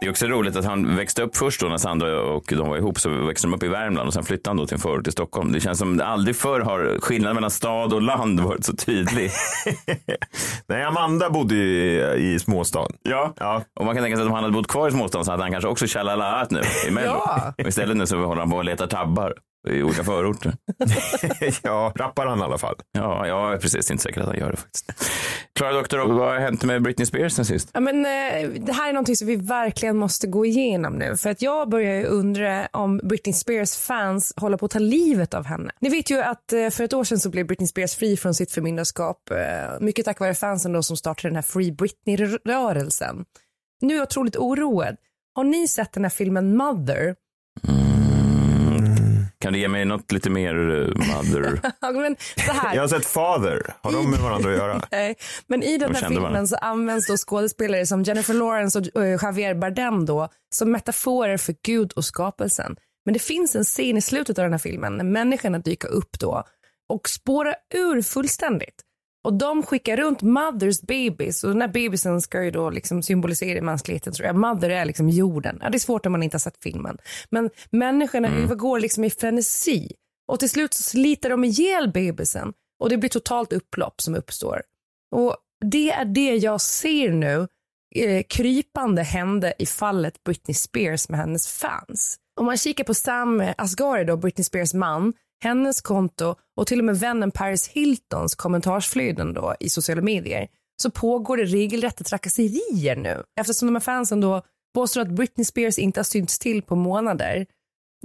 Det 0.00 0.06
är 0.06 0.10
också 0.10 0.26
roligt 0.26 0.56
att 0.56 0.64
han 0.64 0.96
växte 0.96 1.22
upp 1.22 1.36
först 1.36 1.60
då 1.60 1.66
när 1.66 1.76
Sandra 1.76 2.22
och 2.22 2.44
de 2.48 2.68
var 2.68 2.76
ihop 2.76 3.00
så 3.00 3.10
växte 3.10 3.46
de 3.46 3.54
upp 3.54 3.62
i 3.62 3.68
Värmland 3.68 4.06
och 4.06 4.14
sen 4.14 4.24
flyttade 4.24 4.50
han 4.50 4.56
då 4.56 4.66
till 4.66 4.74
en 4.74 4.80
förort 4.80 5.06
i 5.06 5.12
Stockholm. 5.12 5.52
Det 5.52 5.60
känns 5.60 5.78
som 5.78 6.00
aldrig 6.04 6.36
förr 6.36 6.60
har 6.60 6.98
skillnaden 7.00 7.34
mellan 7.34 7.50
stad 7.50 7.92
och 7.92 8.02
land 8.02 8.40
varit 8.40 8.64
så 8.64 8.76
tydlig. 8.76 9.30
Nej, 10.66 10.82
Amanda 10.82 11.30
bodde 11.30 11.54
ju 11.54 11.68
i, 11.68 12.34
i 12.34 12.38
småstan. 12.38 12.92
Ja. 13.02 13.34
Ja. 13.38 13.62
Och 13.80 13.86
man 13.86 13.94
kan 13.94 14.04
tänka 14.04 14.16
sig 14.16 14.22
att 14.22 14.28
om 14.28 14.34
han 14.34 14.44
hade 14.44 14.54
bott 14.54 14.68
kvar 14.68 14.88
i 14.88 14.92
småstan 14.92 15.24
så 15.24 15.30
hade 15.30 15.42
han 15.42 15.52
kanske 15.52 15.68
också 15.68 15.86
tjalalaat 15.86 16.50
nu 16.50 16.60
i 16.88 16.90
Mello. 16.90 17.06
Ja. 17.06 17.54
Och 17.58 17.68
istället 17.68 17.96
nu 17.96 18.06
så 18.06 18.16
håller 18.16 18.40
han 18.40 18.50
på 18.50 18.56
och 18.56 18.64
letar 18.64 18.86
tabbar. 18.86 19.34
I 19.68 19.82
olika 19.82 20.04
förorter. 20.04 20.56
ja, 21.62 21.92
rappar 21.96 22.26
han 22.26 22.38
i 22.38 22.42
alla 22.42 22.58
fall. 22.58 22.76
Ja, 22.92 23.26
jag 23.26 23.52
är 23.52 23.58
precis 23.58 23.90
inte 23.90 24.02
säker 24.02 24.20
att 24.20 24.26
han 24.26 24.38
gör 24.38 24.50
det 24.50 24.56
faktiskt. 24.56 24.92
Klara 25.54 25.72
Doktor, 25.72 25.98
vad 25.98 26.32
har 26.32 26.38
hänt 26.38 26.64
med 26.64 26.82
Britney 26.82 27.06
Spears 27.06 27.32
sen 27.32 27.44
sist? 27.44 27.70
Ja, 27.72 27.80
men, 27.80 28.06
eh, 28.06 28.50
det 28.50 28.72
här 28.72 28.88
är 28.88 28.92
någonting 28.92 29.16
som 29.16 29.26
vi 29.26 29.36
verkligen 29.36 29.96
måste 29.96 30.26
gå 30.26 30.46
igenom 30.46 30.92
nu. 30.92 31.16
För 31.16 31.30
att 31.30 31.42
jag 31.42 31.68
börjar 31.68 31.94
ju 31.94 32.04
undra 32.04 32.66
om 32.72 33.00
Britney 33.02 33.32
Spears 33.32 33.76
fans 33.76 34.32
håller 34.36 34.56
på 34.56 34.66
att 34.66 34.70
ta 34.70 34.78
livet 34.78 35.34
av 35.34 35.44
henne. 35.44 35.70
Ni 35.80 35.88
vet 35.88 36.10
ju 36.10 36.20
att 36.20 36.52
eh, 36.52 36.70
för 36.70 36.84
ett 36.84 36.92
år 36.92 37.04
sedan 37.04 37.18
så 37.18 37.30
blev 37.30 37.46
Britney 37.46 37.66
Spears 37.66 37.96
fri 37.96 38.16
från 38.16 38.34
sitt 38.34 38.52
förmyndarskap. 38.52 39.30
Eh, 39.30 39.80
mycket 39.80 40.04
tack 40.04 40.20
vare 40.20 40.34
fansen 40.34 40.72
då 40.72 40.82
som 40.82 40.96
startade 40.96 41.28
den 41.28 41.36
här 41.36 41.42
Free 41.42 41.72
Britney-rörelsen. 41.72 43.24
Nu 43.80 43.94
är 43.94 43.98
jag 43.98 44.06
otroligt 44.06 44.36
oroad. 44.36 44.96
Har 45.34 45.44
ni 45.44 45.68
sett 45.68 45.92
den 45.92 46.04
här 46.04 46.10
filmen 46.10 46.56
Mother? 46.56 47.14
Kan 49.40 49.52
du 49.52 49.58
ge 49.58 49.68
mig 49.68 49.84
något 49.84 50.12
lite 50.12 50.30
mer 50.30 50.54
uh, 50.54 50.96
mother? 50.96 51.60
Men 52.00 52.16
så 52.46 52.52
här. 52.52 52.74
Jag 52.74 52.82
har 52.82 52.88
sett 52.88 53.06
Father. 53.06 53.74
Har 53.82 53.92
de 53.92 54.10
med 54.10 54.20
varandra 54.20 54.50
att 54.50 54.56
göra? 54.56 54.82
Nej, 54.90 55.16
men 55.46 55.62
i 55.62 55.78
den 55.78 55.92
De 55.92 55.98
här 55.98 56.08
filmen 56.08 56.22
varandra. 56.22 56.46
så 56.46 56.56
används 56.56 57.06
då 57.06 57.16
skådespelare 57.16 57.86
som 57.86 58.02
Jennifer 58.02 58.34
Lawrence 58.34 58.78
och 58.78 59.04
eh, 59.04 59.18
Javier 59.22 59.54
Bardem 59.54 60.06
då 60.06 60.28
som 60.54 60.72
metaforer 60.72 61.36
för 61.36 61.54
Gud 61.62 61.92
och 61.92 62.04
skapelsen. 62.04 62.76
Men 63.04 63.12
det 63.12 63.18
finns 63.18 63.56
en 63.56 63.64
scen 63.64 63.96
i 63.96 64.00
slutet 64.00 64.38
av 64.38 64.42
den 64.42 64.52
här 64.52 64.58
filmen 64.58 64.96
när 64.96 65.04
människorna 65.04 65.58
dyker 65.58 65.88
upp 65.88 66.18
då 66.20 66.44
och 66.88 67.08
spårar 67.08 67.54
ur 67.74 68.02
fullständigt. 68.02 68.82
Och 69.24 69.32
de 69.32 69.62
skickar 69.62 69.96
runt 69.96 70.22
mothers 70.22 70.80
babies 70.80 71.44
och 71.44 71.50
den 71.50 71.60
här 71.60 71.68
bebisen 71.68 72.20
ska 72.20 72.44
ju 72.44 72.50
då 72.50 72.70
liksom 72.70 73.02
symbolisera 73.02 73.62
mänskligheten 73.62 74.12
tror 74.12 74.26
jag. 74.26 74.36
Mother 74.36 74.70
är 74.70 74.84
liksom 74.84 75.08
jorden. 75.08 75.58
Ja, 75.62 75.70
det 75.70 75.76
är 75.76 75.78
svårt 75.78 76.06
om 76.06 76.12
man 76.12 76.22
inte 76.22 76.34
har 76.34 76.40
sett 76.40 76.62
filmen. 76.62 76.98
Men 77.30 77.50
människorna 77.70 78.28
övergår 78.28 78.80
liksom 78.80 79.04
i 79.04 79.10
frenesi 79.10 79.92
och 80.28 80.40
till 80.40 80.50
slut 80.50 80.74
så 80.74 80.82
sliter 80.82 81.30
de 81.30 81.44
ihjäl 81.44 81.92
bebisen 81.92 82.52
och 82.82 82.90
det 82.90 82.96
blir 82.96 83.10
totalt 83.10 83.52
upplopp 83.52 84.00
som 84.00 84.14
uppstår. 84.14 84.62
Och 85.14 85.36
det 85.64 85.90
är 85.90 86.04
det 86.04 86.36
jag 86.36 86.60
ser 86.60 87.12
nu 87.12 87.48
eh, 87.94 88.22
krypande 88.28 89.02
hände 89.02 89.54
i 89.58 89.66
fallet 89.66 90.24
Britney 90.24 90.54
Spears 90.54 91.08
med 91.08 91.20
hennes 91.20 91.48
fans. 91.48 92.16
Om 92.40 92.46
man 92.46 92.56
kikar 92.56 92.84
på 92.84 92.94
Sam 92.94 93.52
Asghari 93.58 94.04
då, 94.04 94.16
Britney 94.16 94.44
Spears 94.44 94.74
man, 94.74 95.12
hennes 95.40 95.80
konto 95.80 96.34
och 96.56 96.66
till 96.66 96.78
och 96.78 96.84
med 96.84 96.98
vännen 96.98 97.30
Paris 97.30 97.68
Hiltons 97.68 98.34
kommentarsflöden 98.34 99.34
då 99.34 99.54
i 99.60 99.70
sociala 99.70 100.02
medier 100.02 100.48
så 100.82 100.90
pågår 100.90 101.36
det 101.36 101.44
regelrätta 101.44 102.04
trakasserier 102.04 102.96
nu 102.96 103.22
eftersom 103.40 103.68
de 103.68 103.74
här 103.74 103.80
fansen 103.80 104.20
då 104.20 104.42
påstår 104.74 105.00
att 105.00 105.08
Britney 105.08 105.44
Spears 105.44 105.78
inte 105.78 106.00
har 106.00 106.04
synts 106.04 106.38
till 106.38 106.62
på 106.62 106.76
månader. 106.76 107.46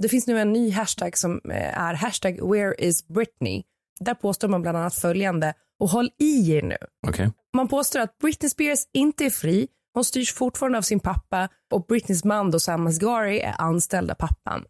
Det 0.02 0.08
finns 0.08 0.26
nu 0.26 0.40
en 0.40 0.52
ny 0.52 0.70
hashtag 0.70 1.18
som 1.18 1.40
eh, 1.50 1.78
är 1.78 1.94
hashtag 1.94 2.50
where 2.50 2.74
is 2.78 3.08
Britney. 3.08 3.62
Där 4.00 4.14
påstår 4.14 4.48
man 4.48 4.62
bland 4.62 4.78
annat 4.78 4.94
följande 4.94 5.54
och 5.80 5.88
håll 5.88 6.10
i 6.18 6.52
er 6.52 6.62
nu. 6.62 6.76
Okej. 7.06 7.30
Man 7.56 7.68
påstår 7.68 8.00
att 8.00 8.18
Britney 8.18 8.50
Spears 8.50 8.80
inte 8.92 9.24
är 9.24 9.30
fri. 9.30 9.68
Hon 9.94 10.04
styrs 10.04 10.32
fortfarande 10.32 10.78
av 10.78 10.82
sin 10.82 11.00
pappa 11.00 11.48
och 11.72 11.86
Britneys 11.86 12.24
man 12.24 12.50
då 12.50 12.60
Sam 12.60 12.86
Asghari 12.86 13.40
är 13.40 13.54
anställd 13.58 14.10
av 14.10 14.14
pappan. 14.14 14.64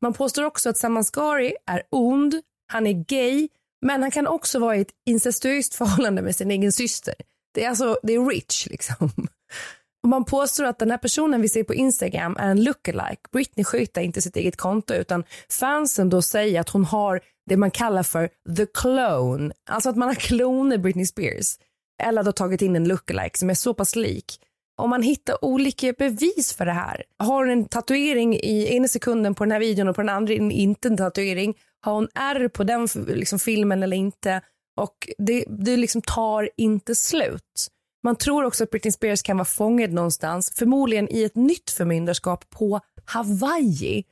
Man 0.00 0.12
påstår 0.12 0.44
också 0.44 0.70
att 0.70 0.78
Sam 0.78 0.96
är 0.96 1.82
ond, 1.90 2.34
han 2.72 2.86
är 2.86 2.92
gay, 2.92 3.48
men 3.86 4.02
han 4.02 4.10
kan 4.10 4.26
också 4.26 4.58
vara 4.58 4.76
i 4.76 4.80
ett 4.80 4.92
incestuöst 5.06 5.74
förhållande 5.74 6.22
med 6.22 6.36
sin 6.36 6.50
egen 6.50 6.72
syster. 6.72 7.14
Det 7.54 7.64
är 7.64 7.68
alltså, 7.68 7.98
det 8.02 8.14
är 8.14 8.26
rich 8.26 8.66
liksom. 8.66 9.10
Och 10.02 10.08
man 10.08 10.24
påstår 10.24 10.64
att 10.64 10.78
den 10.78 10.90
här 10.90 10.98
personen 10.98 11.42
vi 11.42 11.48
ser 11.48 11.64
på 11.64 11.74
Instagram 11.74 12.36
är 12.36 12.50
en 12.50 12.64
lookalike. 12.64 13.22
Britney 13.32 13.64
sköter 13.64 14.00
inte 14.00 14.22
sitt 14.22 14.36
eget 14.36 14.56
konto 14.56 14.94
utan 14.94 15.24
fansen 15.48 16.10
då 16.10 16.22
säger 16.22 16.60
att 16.60 16.68
hon 16.68 16.84
har 16.84 17.20
det 17.46 17.56
man 17.56 17.70
kallar 17.70 18.02
för 18.02 18.30
the 18.56 18.66
clone. 18.66 19.54
Alltså 19.70 19.90
att 19.90 19.96
man 19.96 20.08
har 20.08 20.14
kloner 20.14 20.78
Britney 20.78 21.06
Spears. 21.06 21.58
Eller 22.02 22.22
då 22.22 22.32
tagit 22.32 22.62
in 22.62 22.76
en 22.76 22.88
lookalike 22.88 23.38
som 23.38 23.50
är 23.50 23.54
så 23.54 23.74
pass 23.74 23.96
lik. 23.96 24.40
Om 24.76 24.90
man 24.90 25.02
hittar 25.02 25.44
olika 25.44 25.92
bevis 25.92 26.52
för 26.56 26.66
det 26.66 26.72
här. 26.72 27.04
Har 27.18 27.44
hon 27.44 27.50
en 27.50 27.64
tatuering 27.64 28.34
i 28.34 28.76
ena 28.76 28.88
sekunden 28.88 29.34
på 29.34 29.44
den 29.44 29.52
här 29.52 29.60
videon 29.60 29.88
och 29.88 29.96
på 29.96 30.02
den 30.02 30.08
andra 30.08 30.34
inte 30.34 30.88
en 30.88 30.96
tatuering. 30.96 31.54
Har 31.80 31.92
hon 31.94 32.08
R 32.14 32.48
på 32.48 32.64
den 32.64 32.88
liksom, 33.06 33.38
filmen 33.38 33.82
eller 33.82 33.96
inte. 33.96 34.40
Och 34.76 35.08
det, 35.18 35.44
det 35.48 35.76
liksom 35.76 36.02
tar 36.02 36.50
inte 36.56 36.94
slut. 36.94 37.68
Man 38.02 38.16
tror 38.16 38.44
också 38.44 38.64
att 38.64 38.70
Britney 38.70 38.92
Spears 38.92 39.22
kan 39.22 39.36
vara 39.36 39.44
fångad 39.44 39.92
någonstans, 39.92 40.52
förmodligen 40.54 41.08
i 41.12 41.22
ett 41.24 41.36
nytt 41.36 41.70
förmyndarskap 41.70 42.50
på 42.50 42.80
Hawaii. 43.04 44.04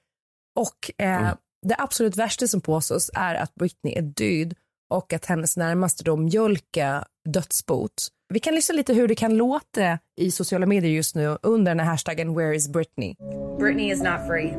Och 0.57 1.03
eh, 1.03 1.35
det 1.67 1.75
absolut 1.79 2.17
värsta 2.17 2.47
som 2.47 2.61
påstås 2.61 3.11
är 3.15 3.35
att 3.35 3.55
Britney 3.55 3.95
är 3.95 4.03
död 4.03 4.55
och 4.91 5.13
att 5.13 5.27
hennes 5.27 5.57
närmaste 5.57 6.05
då 6.05 6.17
mjölka 6.17 7.05
dödsbot. 7.29 8.09
Vi 8.33 8.41
kan 8.41 8.55
lyssna 8.55 8.75
lite 8.75 8.93
hur 8.95 9.09
det 9.09 9.15
kan 9.15 9.37
låta 9.37 9.99
i 10.17 10.31
sociala 10.31 10.67
medier 10.67 10.93
just 10.93 11.15
nu 11.15 11.37
under 11.43 11.71
den 11.71 11.81
här 11.81 11.87
hashtaggen 11.87 12.35
Where 12.35 12.55
is 12.55 12.69
Britney? 12.69 13.17
Britney 13.59 13.93
is 13.93 14.03
not 14.03 14.27
free. 14.27 14.55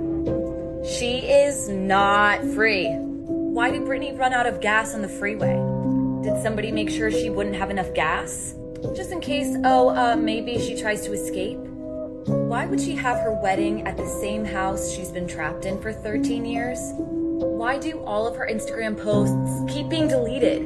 She 0.99 1.17
is 1.47 1.69
not 1.69 2.55
free. 2.55 2.87
Why 3.55 3.71
did 3.71 3.81
Britney 3.81 4.17
run 4.17 4.33
out 4.33 4.53
of 4.53 4.61
gas 4.61 4.95
on 4.95 5.01
the 5.01 5.07
freeway? 5.07 5.57
Did 6.23 6.43
somebody 6.43 6.71
make 6.71 6.89
sure 6.91 7.11
she 7.11 7.29
wouldn't 7.29 7.55
have 7.55 7.71
enough 7.71 7.93
gas? 7.95 8.55
Just 8.95 9.11
in 9.11 9.21
case, 9.21 9.57
oh, 9.63 9.89
uh, 9.89 10.15
maybe 10.15 10.59
she 10.59 10.75
tries 10.81 11.01
to 11.05 11.13
escape? 11.13 11.57
Why 12.27 12.67
would 12.67 12.81
she 12.81 12.95
have 12.95 13.17
her 13.23 13.41
wedding 13.43 13.87
at 13.87 13.97
the 13.97 14.07
same 14.21 14.45
house 14.45 14.91
she's 14.95 15.11
been 15.11 15.27
trapped 15.27 15.65
in 15.65 15.81
for 15.81 15.91
13 15.91 16.45
years? 16.45 16.79
Why 17.57 17.79
do 17.79 17.99
all 18.05 18.27
of 18.27 18.35
her 18.35 18.47
Instagram 18.47 18.95
posts 19.03 19.73
keep 19.73 19.89
being 19.89 20.07
deleted? 20.07 20.61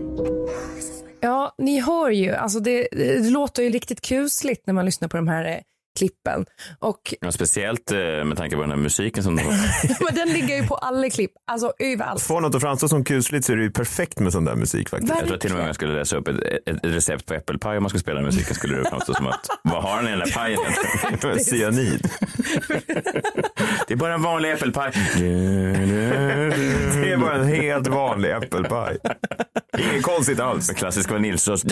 Ja, 1.20 1.56
ni 1.58 1.80
hör 1.80 2.10
ju, 2.10 2.36
alltså 2.36 2.60
det, 2.60 2.88
det 2.92 3.30
låter 3.30 3.64
ju 3.64 3.70
riktigt 3.70 4.02
kusligt 4.02 4.68
när 4.68 4.74
man 4.74 4.86
lyssnar 4.86 5.08
på 5.08 5.18
de 5.18 5.28
här 5.28 5.46
eh, 5.46 5.58
klippen. 5.98 6.46
Och 6.80 7.14
Ja, 7.22 7.32
speciellt 7.32 7.92
eh, 7.92 7.98
med 8.00 8.38
tanke 8.38 8.56
på 8.56 8.62
den 8.62 8.72
här 8.72 8.78
musiken 8.78 9.24
som 9.24 9.36
men 10.00 10.16
den 10.16 10.30
ligger 10.30 10.62
ju 10.62 10.68
på 10.68 10.76
alla 10.76 11.10
klipp, 11.10 11.32
alltså 11.48 11.74
överallt. 11.80 12.22
Får 12.22 12.42
något 12.42 12.56
att 12.56 12.62
framstå 12.62 12.88
som 12.88 13.04
kusligt 13.04 13.46
så 13.46 13.52
är 13.52 13.58
det 13.58 13.64
ju 13.64 13.72
perfekt 13.72 14.20
med 14.20 14.32
sån 14.32 14.46
där 14.46 14.56
musik 14.56 14.90
faktiskt. 14.90 15.14
Jag 15.16 15.28
tror 15.28 15.38
till 15.38 15.50
och 15.52 15.56
med 15.56 15.62
om 15.62 15.68
jag 15.68 15.76
skulle 15.76 15.94
läsa 15.94 16.18
upp 16.18 16.28
ett, 16.28 16.40
ett 16.66 16.78
recept 16.84 17.26
på 17.26 17.34
äppelpaj 17.34 17.78
om 17.78 17.84
man 17.84 17.90
skulle 17.90 18.02
spela 18.02 18.16
den 18.16 18.26
musiken 18.26 18.56
skulle 18.56 18.78
det 18.78 18.90
framstå 18.90 19.14
som 19.14 19.28
att 19.28 19.48
vad 19.64 19.84
har 19.84 19.98
den 19.98 20.08
i 20.08 20.10
den 20.10 20.20
där 20.20 20.32
pajen 20.34 20.60
egentligen? 21.08 21.40
Cyanid. 21.40 22.10
Det 23.88 23.94
är 23.94 23.96
bara 23.96 24.14
en 24.14 24.22
vanlig 24.22 24.52
äppelpaj. 24.52 24.92
Det 27.02 27.12
är 27.12 27.18
bara 27.18 27.36
en 27.36 27.48
helt 27.48 27.88
vanlig 27.88 28.32
äppelpaj. 28.32 28.98
Inget 29.78 30.04
konstigt 30.04 30.40
alls. 30.40 30.70
Klassisk 30.70 31.12
vaniljsås. 31.12 31.66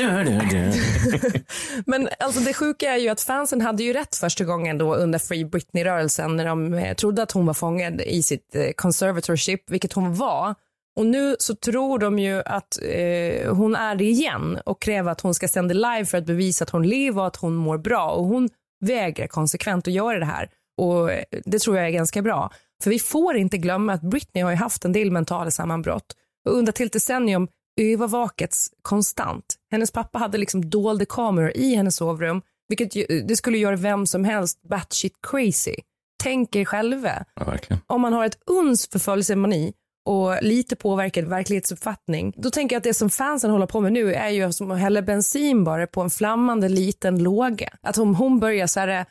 Men 1.85 2.09
alltså 2.19 2.39
det 2.39 2.53
sjuka 2.53 2.93
är 2.93 2.97
ju 2.97 3.09
att 3.09 3.21
fansen 3.21 3.61
hade 3.61 3.83
ju 3.83 3.93
rätt 3.93 4.14
första 4.19 4.43
gången 4.43 4.78
då 4.78 4.95
under 4.95 5.19
Free 5.19 5.45
Britney-rörelsen 5.45 6.36
när 6.36 6.45
de 6.45 6.73
eh, 6.73 6.95
trodde 6.95 7.23
att 7.23 7.32
hon 7.32 7.45
var 7.45 7.54
fångad 7.54 8.01
i 8.01 8.23
sitt 8.23 8.56
eh, 8.56 8.71
conservatorship, 8.75 9.69
vilket 9.69 9.93
hon 9.93 10.13
var. 10.13 10.56
Och 10.95 11.06
nu 11.06 11.36
så 11.39 11.56
tror 11.56 11.99
de 11.99 12.19
ju 12.19 12.41
att 12.45 12.80
eh, 12.82 13.54
hon 13.54 13.75
är 13.75 13.95
det 13.95 14.04
igen 14.04 14.60
och 14.65 14.82
kräver 14.82 15.12
att 15.12 15.21
hon 15.21 15.34
ska 15.34 15.47
sända 15.47 15.73
live 15.73 16.06
för 16.06 16.17
att 16.17 16.25
bevisa 16.25 16.63
att 16.63 16.69
hon 16.69 16.88
lever 16.88 17.21
och 17.21 17.28
att 17.28 17.36
hon 17.36 17.56
mår 17.56 17.78
bra. 17.78 18.12
Och 18.12 18.25
hon 18.25 18.49
vägrar 18.86 19.28
konsekvent 19.28 19.88
att 19.88 19.93
göra 19.93 20.19
det 20.19 20.25
här. 20.25 20.49
Och 20.78 21.12
eh, 21.12 21.23
det 21.45 21.60
tror 21.60 21.78
jag 21.78 21.86
är 21.86 21.91
ganska 21.91 22.21
bra. 22.21 22.51
För 22.84 22.89
vi 22.89 22.99
får 22.99 23.38
inte 23.38 23.58
glömma 23.58 23.93
att 23.93 24.01
Britney 24.01 24.43
har 24.43 24.51
ju 24.51 24.58
haft 24.58 24.86
en 24.86 24.91
del 24.91 25.12
mentala 25.12 25.51
sammanbrott 25.51 26.15
och 26.45 26.58
under 26.58 26.71
till 26.71 26.89
decennium 26.89 27.47
övervakats 27.82 28.69
konstant. 28.82 29.56
Hennes 29.71 29.91
pappa 29.91 30.19
hade 30.19 30.38
liksom 30.38 30.69
dolda 30.69 31.06
kameror 31.06 31.51
i 31.56 31.75
hennes 31.75 31.95
sovrum, 31.95 32.41
vilket 32.67 32.95
ju, 32.95 33.06
det 33.06 33.36
skulle 33.36 33.58
göra 33.58 33.75
vem 33.75 34.06
som 34.06 34.23
helst 34.23 34.62
batshit 34.62 35.13
crazy. 35.28 35.75
Tänk 36.23 36.56
er 36.56 36.65
själva. 36.65 37.25
Ja. 37.36 37.58
Om 37.88 38.01
man 38.01 38.13
har 38.13 38.25
ett 38.25 38.39
uns 38.45 38.88
förföljelsemani 38.89 39.73
och 40.06 40.43
lite 40.43 40.75
påverkad 40.75 41.25
verklighetsuppfattning, 41.25 42.34
då 42.38 42.49
tänker 42.49 42.75
jag 42.75 42.80
att 42.80 42.84
det 42.84 42.93
som 42.93 43.10
fansen 43.10 43.51
håller 43.51 43.67
på 43.67 43.82
med 43.82 43.93
nu 43.93 44.13
är 44.13 44.30
ju 44.30 44.51
som 44.51 44.71
att 44.71 44.80
hälla 44.80 45.01
bensin 45.01 45.63
bara 45.63 45.88
på 45.88 46.01
en 46.01 46.10
flammande 46.10 46.69
liten 46.69 47.23
låga. 47.23 47.69
Att 47.82 47.97
om 47.97 48.15
hon 48.15 48.39
börjar 48.39 48.67
så 48.67 48.80
här, 48.80 49.06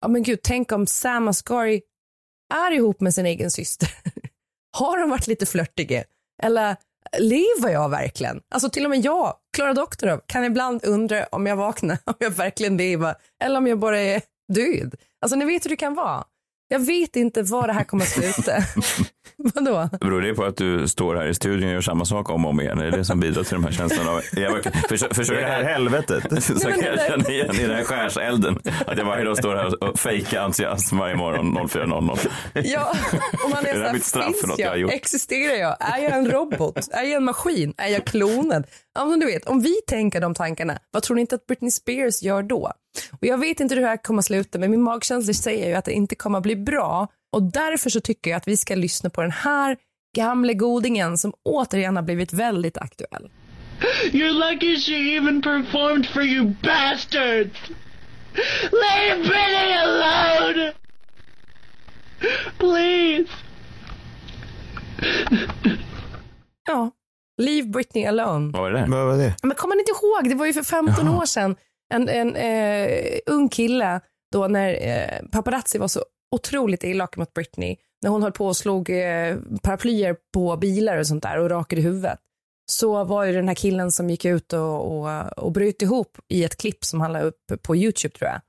ja 0.00 0.08
men 0.08 0.22
gud, 0.22 0.38
tänk 0.42 0.72
om 0.72 0.86
Sam 0.86 1.28
Asghari 1.28 1.82
är 2.54 2.72
ihop 2.72 3.00
med 3.00 3.14
sin 3.14 3.26
egen 3.26 3.50
syster. 3.50 3.88
Har 4.76 4.98
de 4.98 5.10
varit 5.10 5.26
lite 5.26 5.46
flörtiga? 5.46 6.04
Eller 6.42 6.76
lever 7.18 7.70
jag 7.70 7.88
verkligen? 7.88 8.40
Alltså 8.50 8.70
till 8.70 8.84
och 8.84 8.90
med 8.90 9.04
jag, 9.04 9.34
Klara 9.54 9.74
Doktorov, 9.74 10.20
kan 10.26 10.44
ibland 10.44 10.84
undra 10.84 11.24
om 11.24 11.46
jag 11.46 11.56
vaknar, 11.56 11.98
om 12.04 12.14
jag 12.18 12.30
verkligen 12.30 12.76
lever 12.76 13.14
eller 13.44 13.58
om 13.58 13.66
jag 13.66 13.78
bara 13.78 14.00
är 14.00 14.22
död. 14.52 14.94
Alltså 15.20 15.36
ni 15.36 15.44
vet 15.44 15.64
hur 15.64 15.70
det 15.70 15.76
kan 15.76 15.94
vara. 15.94 16.24
Jag 16.68 16.78
vet 16.86 17.16
inte 17.16 17.42
var 17.42 17.66
det 17.66 17.72
här 17.72 17.84
kommer 17.84 18.02
att 18.04 18.08
sluta. 18.10 18.52
Vadå? 19.36 19.88
Beror 20.00 20.22
det 20.22 20.34
på 20.34 20.44
att 20.44 20.56
du 20.56 20.88
står 20.88 21.16
här 21.16 21.26
i 21.26 21.34
studion 21.34 21.68
och 21.68 21.74
gör 21.74 21.80
samma 21.80 22.04
sak 22.04 22.30
om 22.30 22.44
och 22.44 22.50
om 22.50 22.60
igen? 22.60 22.78
Är 22.78 22.84
det 22.90 22.96
det 22.96 23.04
som 23.04 23.20
bidrar 23.20 23.42
till 23.44 23.54
de 23.54 23.64
här 23.64 23.72
känslorna? 23.72 24.10
av- 24.10 24.22
Jag 24.32 24.52
verkar- 24.52 24.70
försö- 24.70 25.14
försöker 25.14 25.40
Det 25.40 25.46
här 25.48 25.62
helvetet. 25.64 26.42
Så 26.44 26.68
kan 26.70 26.80
jag 26.80 27.00
känna 27.06 27.28
igen 27.28 27.54
i 27.54 27.62
den 27.66 27.70
här 27.76 27.84
skärselden. 27.84 28.58
Att 28.86 28.98
jag 28.98 29.04
varje 29.04 29.24
dag 29.24 29.36
står 29.38 29.56
här 29.56 29.84
och 29.84 29.98
fejkar 29.98 30.40
entusiasm 30.40 30.98
varje 30.98 31.16
morgon 31.16 31.58
04.00. 31.58 32.18
Ja, 32.64 32.94
och 33.44 33.50
man 33.50 33.66
är, 33.66 33.68
Är 33.74 33.74
så 33.74 33.80
här, 33.82 33.92
mitt 33.92 34.04
straff 34.04 34.24
för 34.24 34.32
finns 34.32 34.46
något 34.46 34.58
jag 34.58 34.68
har 34.70 34.76
gjort? 34.76 34.92
Existerar 34.92 35.54
jag? 35.56 35.76
Är 35.80 35.98
jag 36.02 36.12
en 36.12 36.30
robot? 36.30 36.88
Är 36.92 37.02
jag 37.02 37.12
en 37.12 37.24
maskin? 37.24 37.74
Är 37.76 37.88
jag 37.88 38.04
klonen? 38.06 38.64
Ja, 38.94 39.04
men 39.04 39.20
du 39.20 39.26
vet, 39.26 39.44
om 39.46 39.60
vi 39.60 39.74
tänker 39.86 40.20
de 40.20 40.34
tankarna, 40.34 40.78
vad 40.90 41.02
tror 41.02 41.14
ni 41.14 41.20
inte 41.20 41.34
att 41.34 41.46
Britney 41.46 41.70
Spears 41.70 42.22
gör 42.22 42.42
då? 42.42 42.72
Och 43.12 43.26
jag 43.26 43.38
vet 43.38 43.60
inte 43.60 43.74
hur 43.74 43.82
det 43.82 43.88
här 43.88 43.96
kommer 43.96 44.18
att 44.18 44.24
sluta, 44.24 44.58
men 44.58 44.70
min 44.70 44.82
magkänsla 44.82 45.34
säger 45.34 45.68
ju 45.68 45.74
att 45.74 45.84
det 45.84 45.92
inte 45.92 46.14
kommer 46.14 46.38
att 46.38 46.42
bli 46.42 46.56
bra. 46.56 47.08
Och 47.32 47.42
därför 47.42 47.90
så 47.90 48.00
tycker 48.00 48.30
jag 48.30 48.36
att 48.38 48.48
vi 48.48 48.56
ska 48.56 48.74
lyssna 48.74 49.10
på 49.10 49.22
den 49.22 49.30
här 49.30 49.76
gamle 50.16 50.54
godingen 50.54 51.18
som 51.18 51.32
återigen 51.42 51.96
har 51.96 52.02
blivit 52.02 52.32
väldigt 52.32 52.78
aktuell. 52.78 53.30
You're 54.12 54.52
lucky 54.52 54.76
she 54.80 55.16
even 55.16 55.42
performed 55.42 56.06
for 56.06 56.22
you 56.22 56.54
bastards! 56.62 57.70
Leave 58.72 59.22
Britney 59.28 59.72
alone! 59.72 60.72
Please! 62.58 63.30
Ja, 66.66 66.90
Leave 67.38 67.68
Britney 67.68 68.04
alone. 68.06 68.52
Vad 68.52 68.62
var 68.62 68.70
det? 68.70 68.86
Vad 68.88 69.06
var 69.06 69.16
det? 69.16 69.34
Men 69.42 69.56
kommer 69.56 69.74
ni 69.74 69.80
inte 69.80 69.92
ihåg, 69.92 70.28
det 70.28 70.34
var 70.34 70.46
ju 70.46 70.52
för 70.52 70.62
15 70.62 71.08
år 71.08 71.26
sedan, 71.26 71.56
en, 71.94 72.08
en 72.08 72.36
eh, 72.36 73.18
ung 73.26 73.48
kille 73.48 74.00
då 74.32 74.48
när 74.48 74.68
eh, 74.88 75.26
paparazzi 75.32 75.78
var 75.78 75.88
så 75.88 76.04
otroligt 76.34 76.84
elaka 76.84 77.20
mot 77.20 77.34
Britney, 77.34 77.76
när 78.02 78.10
hon 78.10 78.22
höll 78.22 78.32
på 78.32 78.46
och 78.46 78.56
slog 78.56 78.90
eh, 78.90 79.36
paraplyer 79.62 80.16
på 80.34 80.56
bilar 80.56 80.98
och 80.98 81.06
sånt 81.06 81.22
där 81.22 81.38
och 81.38 81.50
rakade 81.50 81.82
huvudet. 81.82 82.18
Så 82.66 83.04
var 83.04 83.24
ju 83.24 83.32
den 83.32 83.48
här 83.48 83.54
killen 83.54 83.92
som 83.92 84.10
gick 84.10 84.24
ut 84.24 84.52
och, 84.52 84.98
och, 84.98 85.38
och 85.38 85.52
bröt 85.52 85.82
ihop 85.82 86.18
i 86.28 86.44
ett 86.44 86.56
klipp 86.56 86.84
som 86.84 87.00
han 87.00 87.12
la 87.12 87.20
upp 87.20 87.52
på 87.62 87.76
YouTube 87.76 88.18
tror 88.18 88.30
jag. 88.30 88.40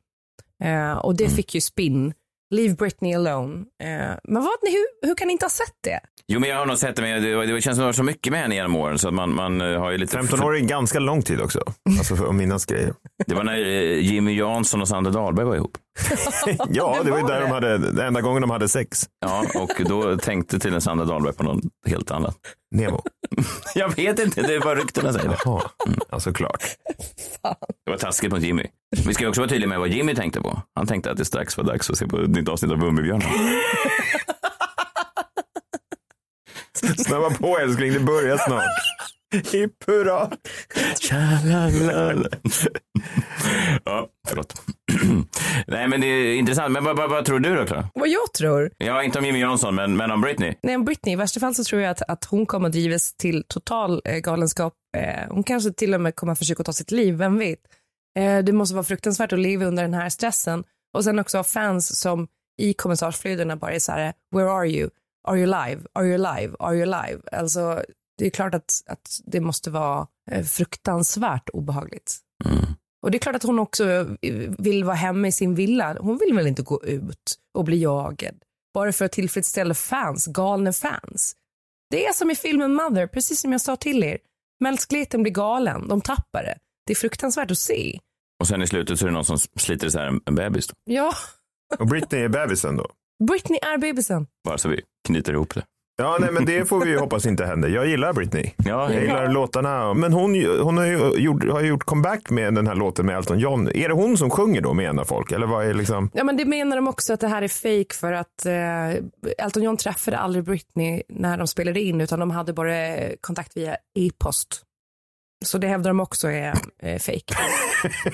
Eh, 0.63 0.97
och 0.97 1.15
det 1.15 1.29
fick 1.29 1.55
ju 1.55 1.61
spinn. 1.61 2.13
Leave 2.51 2.75
Britney 2.75 3.13
alone. 3.13 3.65
Eh, 3.83 4.17
men 4.23 4.43
vad, 4.43 4.57
hur, 4.61 5.07
hur 5.07 5.15
kan 5.15 5.27
ni 5.27 5.31
inte 5.31 5.45
ha 5.45 5.49
sett 5.49 5.75
det? 5.83 5.99
Jo, 6.27 6.39
men 6.39 6.49
jag 6.49 6.57
har 6.57 6.65
nog 6.65 6.77
sett 6.77 6.95
det, 6.95 7.01
men 7.01 7.23
det, 7.23 7.45
det 7.45 7.61
känns 7.61 7.63
som 7.63 7.71
att 7.71 7.77
det 7.77 7.85
var 7.85 7.93
så 7.93 8.03
mycket 8.03 8.31
med 8.31 8.41
henne 8.41 8.55
genom 8.55 8.75
åren 8.75 8.99
så 8.99 9.07
att 9.07 9.13
man, 9.13 9.35
man 9.35 9.61
eh, 9.61 9.79
har 9.79 9.91
ju 9.91 9.97
lite... 9.97 10.17
15 10.17 10.43
år 10.43 10.55
är 10.55 10.59
ganska 10.59 10.99
lång 10.99 11.21
tid 11.21 11.41
också. 11.41 11.59
Alltså 11.97 12.15
för 12.15 12.29
att 12.29 12.35
minnas 12.35 12.65
grejer. 12.65 12.93
Det 13.27 13.35
var 13.35 13.43
när 13.43 13.59
eh, 13.59 13.99
Jimmy 13.99 14.37
Jansson 14.37 14.81
och 14.81 14.87
Sander 14.87 15.11
Dahlberg 15.11 15.45
var 15.45 15.55
ihop. 15.55 15.77
Ja, 16.69 17.01
det 17.03 17.11
var 17.11 17.17
ju 17.17 17.23
där 17.25 17.35
det. 17.39 17.45
de 17.45 17.51
hade, 17.51 17.77
den 17.77 17.99
enda 18.07 18.21
gången 18.21 18.41
de 18.41 18.49
hade 18.49 18.69
sex. 18.69 19.05
Ja, 19.25 19.45
och 19.55 19.71
då 19.85 20.17
tänkte 20.17 20.59
tydligen 20.59 20.81
Sander 20.81 21.05
Dahlberg 21.05 21.33
på 21.33 21.43
något 21.43 21.63
helt 21.87 22.11
annat. 22.11 22.37
Nemo. 22.75 23.01
Jag 23.75 23.95
vet 23.95 24.19
inte, 24.19 24.41
det 24.41 24.53
är 24.55 24.59
vad 24.59 24.77
ryktena 24.77 25.13
säger. 25.13 25.29
det. 25.29 25.37
Ja, 25.45 25.71
ja 26.09 26.19
såklart. 26.19 26.63
Det 27.85 27.91
var 27.91 27.97
taskigt 27.97 28.31
mot 28.31 28.41
Jimmy. 28.41 28.67
Vi 29.05 29.13
ska 29.13 29.27
också 29.29 29.41
vara 29.41 29.49
tydliga 29.49 29.69
med 29.69 29.79
vad 29.79 29.89
Jimmy 29.89 30.15
tänkte 30.15 30.41
på. 30.41 30.61
Han 30.75 30.87
tänkte 30.87 31.11
att 31.11 31.17
det 31.17 31.25
strax 31.25 31.57
var 31.57 31.63
dags 31.63 31.89
att 31.89 31.97
se 31.97 32.07
på 32.07 32.21
ett 32.21 32.29
nytt 32.29 32.49
avsnitt 32.49 32.71
av 32.71 32.77
Bumbibjörnen. 32.77 33.27
Snabba 36.97 37.29
på 37.29 37.59
älskling, 37.59 37.93
det 37.93 37.99
börjar 37.99 38.37
snart. 38.37 38.63
Hipp 39.51 39.83
hurra. 39.87 40.29
Ja, 43.83 44.07
förlåt. 44.27 44.61
Nej, 45.67 45.87
men 45.87 46.01
det 46.01 46.07
är 46.07 46.35
intressant. 46.35 46.71
Men 46.71 46.83
vad, 46.83 46.97
vad, 46.97 47.09
vad 47.09 47.25
tror 47.25 47.39
du 47.39 47.55
då, 47.55 47.65
Klara? 47.65 47.89
Vad 47.93 48.09
jag 48.09 48.33
tror? 48.33 48.71
Ja, 48.77 49.03
inte 49.03 49.19
om 49.19 49.25
Jimmy 49.25 49.39
Jansson, 49.39 49.75
men, 49.75 49.97
men 49.97 50.11
om 50.11 50.21
Britney. 50.21 50.53
Nej, 50.63 50.75
om 50.75 50.85
Britney, 50.85 51.13
i 51.13 51.15
värsta 51.15 51.39
fall 51.39 51.55
så 51.55 51.63
tror 51.63 51.81
jag 51.81 51.91
att, 51.91 52.01
att 52.01 52.25
hon 52.25 52.45
kommer 52.45 52.67
att 52.67 52.73
drivas 52.73 53.13
till 53.13 53.43
total 53.47 54.01
eh, 54.05 54.17
galenskap. 54.17 54.73
Eh, 54.97 55.29
hon 55.29 55.43
kanske 55.43 55.71
till 55.71 55.93
och 55.93 56.01
med 56.01 56.15
kommer 56.15 56.33
att 56.33 56.39
försöka 56.39 56.63
ta 56.63 56.73
sitt 56.73 56.91
liv, 56.91 57.15
vem 57.15 57.37
vet? 57.37 57.59
Eh, 58.19 58.37
det 58.37 58.51
måste 58.51 58.75
vara 58.75 58.83
fruktansvärt 58.83 59.33
att 59.33 59.39
leva 59.39 59.65
under 59.65 59.83
den 59.83 59.93
här 59.93 60.09
stressen. 60.09 60.63
Och 60.93 61.03
sen 61.03 61.19
också 61.19 61.37
ha 61.37 61.43
fans 61.43 61.99
som 61.99 62.27
i 62.61 62.73
kommentarsflödena 62.73 63.55
bara 63.55 63.71
är 63.71 63.79
så 63.79 63.91
här, 63.91 64.13
where 64.35 64.49
are 64.49 64.67
you? 64.67 64.89
Are 65.27 65.37
you 65.37 65.45
live? 65.45 65.81
Are 65.93 66.05
you 66.05 66.17
live? 66.17 66.55
Are 66.59 66.75
you 66.75 66.85
live? 66.85 67.21
Alltså, 67.31 67.81
det 68.17 68.25
är 68.25 68.29
klart 68.29 68.53
att, 68.53 68.71
att 68.85 69.19
det 69.25 69.39
måste 69.39 69.69
vara 69.69 70.07
eh, 70.31 70.43
fruktansvärt 70.43 71.49
obehagligt. 71.53 72.17
Och 73.05 73.11
det 73.11 73.17
är 73.17 73.19
klart 73.19 73.35
att 73.35 73.43
hon 73.43 73.59
också 73.59 73.85
eh, 74.21 74.35
vill 74.57 74.83
vara 74.83 74.95
hemma 74.95 75.27
i 75.27 75.31
sin 75.31 75.55
villa. 75.55 75.97
Hon 75.99 76.17
vill 76.17 76.33
väl 76.33 76.47
inte 76.47 76.61
gå 76.61 76.83
ut 76.83 77.35
och 77.53 77.65
bli 77.65 77.81
jagad 77.81 78.35
bara 78.73 78.91
för 78.91 79.05
att 79.05 79.11
tillfredsställa 79.11 79.73
fans, 79.73 80.25
galna 80.25 80.73
fans. 80.73 81.35
Det 81.89 82.05
är 82.05 82.13
som 82.13 82.31
i 82.31 82.35
filmen 82.35 82.73
Mother, 82.73 83.07
precis 83.07 83.41
som 83.41 83.51
jag 83.51 83.61
sa 83.61 83.75
till 83.75 84.03
er. 84.03 84.17
Mänskligheten 84.59 85.23
blir 85.23 85.31
galen, 85.33 85.87
de 85.87 86.01
tappar 86.01 86.43
det. 86.43 86.57
Det 86.85 86.93
är 86.93 86.95
fruktansvärt 86.95 87.51
att 87.51 87.57
se. 87.57 87.99
Och 88.39 88.47
sen 88.47 88.61
i 88.61 88.67
slutet 88.67 88.99
så 88.99 89.05
är 89.05 89.07
det 89.07 89.13
någon 89.13 89.25
som 89.25 89.37
sliter 89.37 89.87
isär 89.87 90.05
en, 90.07 90.21
en 90.25 90.35
bebis. 90.35 90.67
Då. 90.67 90.73
Ja, 90.83 91.13
Och 91.79 91.87
Britney 91.87 92.21
är 92.21 92.29
bebisen 92.29 92.77
då? 92.77 92.87
Britney 93.27 93.59
är 93.61 93.77
bebisen. 93.77 94.27
Bara 94.43 94.57
så 94.57 94.69
vi 94.69 94.81
knyter 95.07 95.33
ihop 95.33 95.55
det. 95.55 95.65
Ja, 95.97 96.17
nej, 96.19 96.29
men 96.31 96.45
det 96.45 96.65
får 96.65 96.79
vi 96.85 96.89
ju 96.89 96.97
hoppas 96.97 97.25
inte 97.25 97.45
händer. 97.45 97.69
Jag 97.69 97.87
gillar 97.87 98.13
Britney. 98.13 98.51
Ja, 98.57 98.93
Jag 98.93 99.01
gillar 99.01 99.27
låtarna. 99.29 99.93
Men 99.93 100.13
hon, 100.13 100.45
hon 100.61 100.77
har 100.77 100.85
ju 100.85 100.97
gjort, 101.17 101.49
har 101.51 101.61
gjort 101.61 101.83
comeback 101.83 102.29
med 102.29 102.53
den 102.55 102.67
här 102.67 102.75
låten 102.75 103.05
med 103.05 103.17
Elton 103.17 103.39
John. 103.39 103.67
Är 103.67 103.87
det 103.87 103.93
hon 103.93 104.17
som 104.17 104.29
sjunger 104.29 104.61
då 104.61 104.73
menar 104.73 105.03
folk? 105.03 105.31
Eller 105.31 105.47
vad 105.47 105.65
är 105.65 105.73
liksom? 105.73 106.09
Ja, 106.13 106.23
men 106.23 106.37
det 106.37 106.45
menar 106.45 106.75
de 106.75 106.87
också 106.87 107.13
att 107.13 107.19
det 107.19 107.27
här 107.27 107.41
är 107.41 107.47
fake 107.47 107.95
för 107.99 108.13
att 108.13 108.45
eh, 108.45 109.45
Elton 109.45 109.63
John 109.63 109.77
träffade 109.77 110.17
aldrig 110.17 110.43
Britney 110.43 111.03
när 111.09 111.37
de 111.37 111.47
spelade 111.47 111.81
in 111.81 112.01
utan 112.01 112.19
de 112.19 112.31
hade 112.31 112.53
bara 112.53 112.87
eh, 112.87 113.11
kontakt 113.21 113.57
via 113.57 113.75
e-post. 113.99 114.61
Så 115.45 115.57
det 115.57 115.67
hävdar 115.67 115.89
de 115.89 115.99
också 115.99 116.27
är 116.27 116.53
eh, 116.83 116.99
fake. 116.99 117.35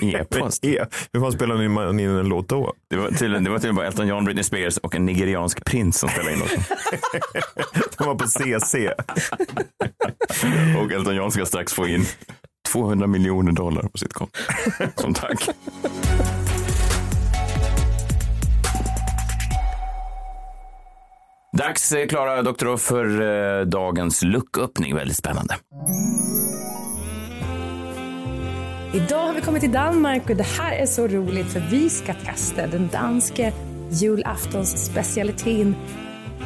E-post. 0.00 0.64
E. 0.64 0.84
Hur 1.12 1.20
fan 1.20 1.32
spelar 1.32 1.68
man 1.68 2.00
in 2.00 2.10
en 2.10 2.28
låt 2.28 2.48
då? 2.48 2.74
Det 2.90 2.96
var 2.96 3.08
tydligen, 3.08 3.44
det 3.44 3.50
var 3.50 3.56
tydligen 3.56 3.76
bara 3.76 3.86
Elton 3.86 4.08
John, 4.08 4.24
Britney 4.24 4.44
Spears 4.44 4.78
och 4.78 4.94
en 4.94 5.06
nigeriansk 5.06 5.64
prins 5.64 5.98
som 5.98 6.08
spelade 6.08 6.32
in 6.32 6.38
låten. 6.38 6.62
De 7.98 8.06
var 8.06 8.14
på 8.14 8.26
CC. 8.26 8.74
Och 10.78 10.92
Elton 10.92 11.16
John 11.16 11.30
ska 11.30 11.46
strax 11.46 11.72
få 11.72 11.88
in 11.88 12.06
200 12.68 13.06
miljoner 13.06 13.52
dollar 13.52 13.82
på 13.82 13.98
sitt 13.98 14.12
konto. 14.12 14.40
Som 14.96 15.14
tack. 15.14 15.48
Dags, 21.58 21.94
Klara 22.08 22.42
Doktorov, 22.42 22.76
för 22.76 23.20
eh, 23.60 23.66
dagens 23.66 24.22
lucköppning. 24.22 24.94
Väldigt 24.94 25.16
spännande. 25.16 25.56
Idag 28.94 29.26
har 29.26 29.34
vi 29.34 29.40
kommit 29.40 29.60
till 29.60 29.72
Danmark 29.72 30.30
och 30.30 30.36
det 30.36 30.42
här 30.42 30.72
är 30.72 30.86
så 30.86 31.06
roligt 31.06 31.46
för 31.46 31.60
vi 31.70 31.90
ska 31.90 32.14
testa 32.14 32.66
den 32.66 32.88
danska 32.92 33.52
julaftons 33.90 34.84
specialiteten 34.84 35.76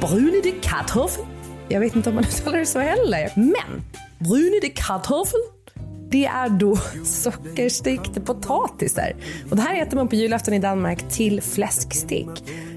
Brune 0.00 0.40
de 0.42 0.52
kartoffel. 0.52 1.24
Jag 1.68 1.80
vet 1.80 1.96
inte 1.96 2.08
om 2.08 2.14
man 2.14 2.24
uttalar 2.24 2.58
det 2.58 2.66
så 2.66 2.78
heller, 2.78 3.32
men 3.34 3.82
Brune 4.18 4.60
de 4.62 4.68
kartoffel 4.68 5.40
det 6.10 6.26
är 6.26 6.48
då 6.48 6.76
sockerstekta 7.04 8.20
potatisar. 8.20 9.12
Och 9.50 9.56
det 9.56 9.62
här 9.62 9.82
äter 9.82 9.96
man 9.96 10.08
på 10.08 10.14
julafton 10.14 10.54
i 10.54 10.58
Danmark 10.58 11.08
till 11.08 11.42
fläskstek. 11.42 12.28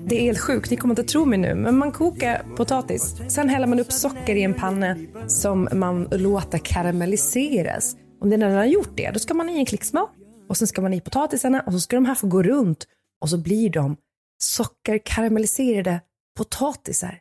Det 0.05 0.15
är 0.15 0.21
helt 0.21 0.39
sjukt, 0.39 0.71
ni 0.71 0.77
kommer 0.77 0.91
inte 0.91 1.12
tro 1.12 1.25
mig 1.25 1.38
nu, 1.38 1.55
men 1.55 1.77
man 1.77 1.91
kokar 1.91 2.41
potatis. 2.58 3.15
Sen 3.27 3.49
häller 3.49 3.67
man 3.67 3.79
upp 3.79 3.91
socker 3.91 4.36
i 4.36 4.43
en 4.43 4.53
panna 4.53 4.95
som 5.27 5.69
man 5.73 6.08
låter 6.12 6.58
karamelliseras. 6.58 7.95
När 8.21 8.38
den 8.38 8.55
har 8.55 8.65
gjort 8.65 8.91
det, 8.95 9.12
då 9.12 9.19
ska 9.19 9.34
man 9.34 9.49
i 9.49 9.58
en 9.58 9.65
klick 9.65 9.84
smör 9.84 10.08
och 10.49 10.58
sen 10.58 10.67
ska 10.67 10.82
man 10.82 10.93
i 10.93 11.01
potatisarna 11.01 11.62
och 11.62 11.73
så 11.73 11.79
ska 11.79 11.95
de 11.95 12.05
här 12.05 12.15
få 12.15 12.27
gå 12.27 12.43
runt 12.43 12.88
och 13.21 13.29
så 13.29 13.38
blir 13.38 13.69
de 13.69 13.97
sockerkaramelliserade 14.41 16.01
potatisar. 16.38 17.19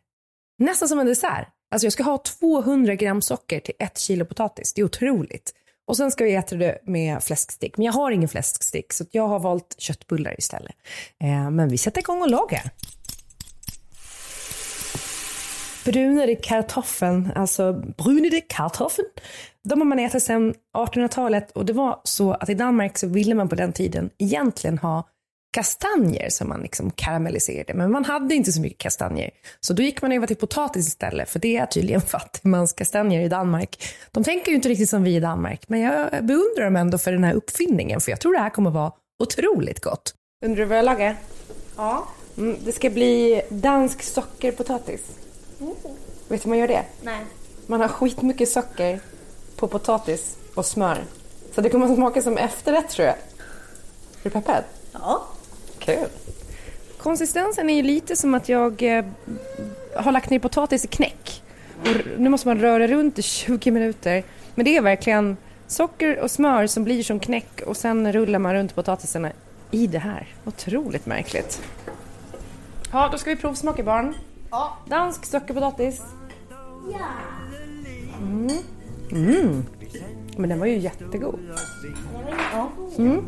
Nästan 0.58 0.88
som 0.88 0.98
en 0.98 1.06
dessert. 1.06 1.48
Alltså 1.70 1.86
jag 1.86 1.92
ska 1.92 2.02
ha 2.02 2.18
200 2.40 2.94
gram 2.94 3.22
socker 3.22 3.60
till 3.60 3.74
ett 3.78 3.98
kilo 3.98 4.24
potatis. 4.24 4.74
Det 4.74 4.80
är 4.80 4.84
otroligt. 4.84 5.52
Och 5.86 5.96
sen 5.96 6.10
ska 6.10 6.24
vi 6.24 6.34
äta 6.34 6.56
det 6.56 6.78
med 6.84 7.22
fläskstick, 7.22 7.76
Men 7.76 7.86
jag 7.86 7.92
har 7.92 8.10
ingen 8.10 8.28
fläskstick 8.28 8.92
så 8.92 9.04
jag 9.10 9.28
har 9.28 9.40
valt 9.40 9.74
köttbullar 9.78 10.38
istället. 10.38 10.74
Eh, 11.20 11.50
men 11.50 11.68
vi 11.68 11.78
sätter 11.78 12.00
igång 12.00 12.22
och 12.22 12.30
lagar. 12.30 12.70
Brunade 15.84 16.34
kartoffeln, 16.34 17.30
alltså 17.34 17.72
brunade 17.72 18.40
kartoffeln, 18.40 19.08
de 19.68 19.80
har 19.80 19.86
man 19.86 19.98
ätit 19.98 20.22
sedan 20.22 20.54
1800-talet 20.76 21.50
och 21.50 21.66
det 21.66 21.72
var 21.72 22.00
så 22.04 22.32
att 22.32 22.48
i 22.48 22.54
Danmark 22.54 22.98
så 22.98 23.06
ville 23.06 23.34
man 23.34 23.48
på 23.48 23.54
den 23.54 23.72
tiden 23.72 24.10
egentligen 24.18 24.78
ha 24.78 25.08
kastanjer 25.52 26.30
som 26.30 26.48
man 26.48 26.60
liksom 26.60 26.90
karamelliserade, 26.90 27.74
men 27.74 27.90
man 27.90 28.04
hade 28.04 28.34
inte 28.34 28.52
så 28.52 28.60
mycket 28.60 28.78
kastanjer. 28.78 29.30
Så 29.60 29.72
då 29.72 29.82
gick 29.82 30.02
man 30.02 30.12
över 30.12 30.26
till 30.26 30.36
potatis 30.36 30.88
istället, 30.88 31.28
för 31.28 31.38
det 31.38 31.56
är 31.56 31.66
tydligen 31.66 32.00
fattigmanskastanjer 32.00 33.20
i 33.20 33.28
Danmark. 33.28 33.82
De 34.10 34.24
tänker 34.24 34.50
ju 34.50 34.56
inte 34.56 34.68
riktigt 34.68 34.90
som 34.90 35.02
vi 35.02 35.16
i 35.16 35.20
Danmark, 35.20 35.68
men 35.68 35.80
jag 35.80 36.10
beundrar 36.10 36.64
dem 36.64 36.76
ändå 36.76 36.98
för 36.98 37.12
den 37.12 37.24
här 37.24 37.34
uppfinningen, 37.34 38.00
för 38.00 38.10
jag 38.10 38.20
tror 38.20 38.32
det 38.32 38.38
här 38.38 38.50
kommer 38.50 38.70
vara 38.70 38.92
otroligt 39.22 39.80
gott. 39.80 40.14
Undrar 40.44 40.62
du 40.62 40.64
vad 40.64 40.78
jag 40.78 40.84
lagar? 40.84 41.16
Ja, 41.76 42.08
Mm, 42.38 42.56
det 42.64 42.72
ska 42.72 42.90
bli 42.90 43.42
dansk 43.48 44.02
sockerpotatis. 44.02 45.00
Vet 46.28 46.42
du 46.42 46.44
hur 46.44 46.48
man 46.48 46.58
gör 46.58 46.68
det? 46.68 46.84
Nej. 47.02 47.24
Man 47.66 47.80
har 47.80 47.88
skitmycket 47.88 48.48
socker 48.48 49.00
på 49.58 49.68
potatis 49.68 50.36
och 50.54 50.66
smör. 50.66 50.98
Så 51.54 51.60
det 51.60 51.70
kommer 51.70 51.86
att 51.86 51.94
smaka 51.94 52.22
som 52.22 52.36
efterrätt 52.36 52.88
tror 52.88 53.06
jag. 53.06 53.16
Är 53.16 54.22
du 54.22 54.30
peppad? 54.30 54.64
Ja. 54.92 55.22
Kul. 55.78 56.08
Konsistensen 56.98 57.70
är 57.70 57.74
ju 57.74 57.82
lite 57.82 58.16
som 58.16 58.34
att 58.34 58.48
jag 58.48 58.82
eh, 58.82 59.04
har 59.96 60.12
lagt 60.12 60.30
ner 60.30 60.38
potatis 60.38 60.84
i 60.84 60.88
knäck. 60.88 61.42
Och 61.80 62.18
nu 62.18 62.28
måste 62.28 62.48
man 62.48 62.58
röra 62.58 62.86
runt 62.86 63.18
i 63.18 63.22
20 63.22 63.70
minuter. 63.70 64.24
Men 64.54 64.64
det 64.64 64.76
är 64.76 64.82
verkligen 64.82 65.36
socker 65.66 66.18
och 66.20 66.30
smör 66.30 66.66
som 66.66 66.84
blir 66.84 67.02
som 67.02 67.20
knäck 67.20 67.60
och 67.66 67.76
sen 67.76 68.12
rullar 68.12 68.38
man 68.38 68.54
runt 68.54 68.74
potatisarna 68.74 69.32
i 69.70 69.86
det 69.86 69.98
här. 69.98 70.26
Otroligt 70.44 71.06
märkligt. 71.06 71.62
Ja, 72.92 73.08
då 73.12 73.18
ska 73.18 73.30
vi 73.30 73.36
provsmaka 73.36 73.82
barn. 73.82 74.14
Ja. 74.50 74.78
Dansk 74.86 75.24
sockerpotatis. 75.24 76.02
Ja. 76.92 76.98
Mm. 78.20 78.58
Mm. 79.12 79.64
Men 80.36 80.48
den 80.48 80.58
var 80.58 80.66
ju 80.66 80.78
jättegod. 80.78 81.38
Mm. 82.98 83.24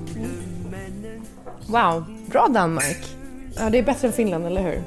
Wow, 1.66 2.04
bra 2.30 2.48
Danmark. 2.48 3.16
Ja, 3.56 3.70
det 3.70 3.78
är 3.78 3.82
bättre 3.82 4.08
än 4.08 4.12
Finland, 4.12 4.46
eller 4.46 4.62
hur? 4.62 4.82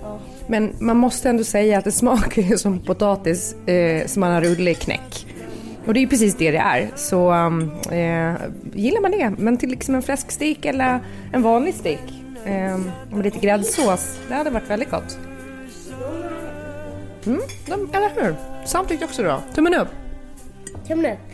Men 0.47 0.75
man 0.79 0.97
måste 0.97 1.29
ändå 1.29 1.43
säga 1.43 1.77
att 1.77 1.83
det 1.83 1.91
smakar 1.91 2.41
ju 2.41 2.57
som 2.57 2.79
potatis 2.79 3.55
eh, 3.67 4.07
som 4.07 4.19
man 4.19 4.31
har 4.31 4.41
rullat 4.41 4.67
i 4.67 4.75
knäck. 4.75 5.27
Och 5.85 5.93
det 5.93 5.99
är 5.99 6.01
ju 6.01 6.07
precis 6.07 6.35
det 6.35 6.51
det 6.51 6.57
är. 6.57 6.91
Så 6.95 7.31
um, 7.33 7.71
eh, 7.91 8.35
gillar 8.73 9.01
man 9.01 9.11
det, 9.11 9.33
men 9.37 9.57
till 9.57 9.69
liksom 9.69 9.95
en 9.95 10.01
fläskstek 10.01 10.65
eller 10.65 10.99
en 11.31 11.41
vanlig 11.41 11.73
stek 11.73 12.23
eh, 12.45 12.77
med 13.11 13.23
lite 13.23 13.39
gräddsås, 13.39 14.19
det 14.27 14.33
hade 14.33 14.49
varit 14.49 14.69
väldigt 14.69 14.91
gott. 14.91 15.17
Mm, 17.25 17.41
de, 17.65 17.89
eller 17.93 18.21
hur? 18.21 18.35
Sam 18.65 18.85
tyckte 18.85 19.05
också 19.05 19.23
då. 19.23 19.39
Tummen 19.55 19.73
upp. 19.73 19.87
Tummen 20.87 21.05
upp. 21.05 21.32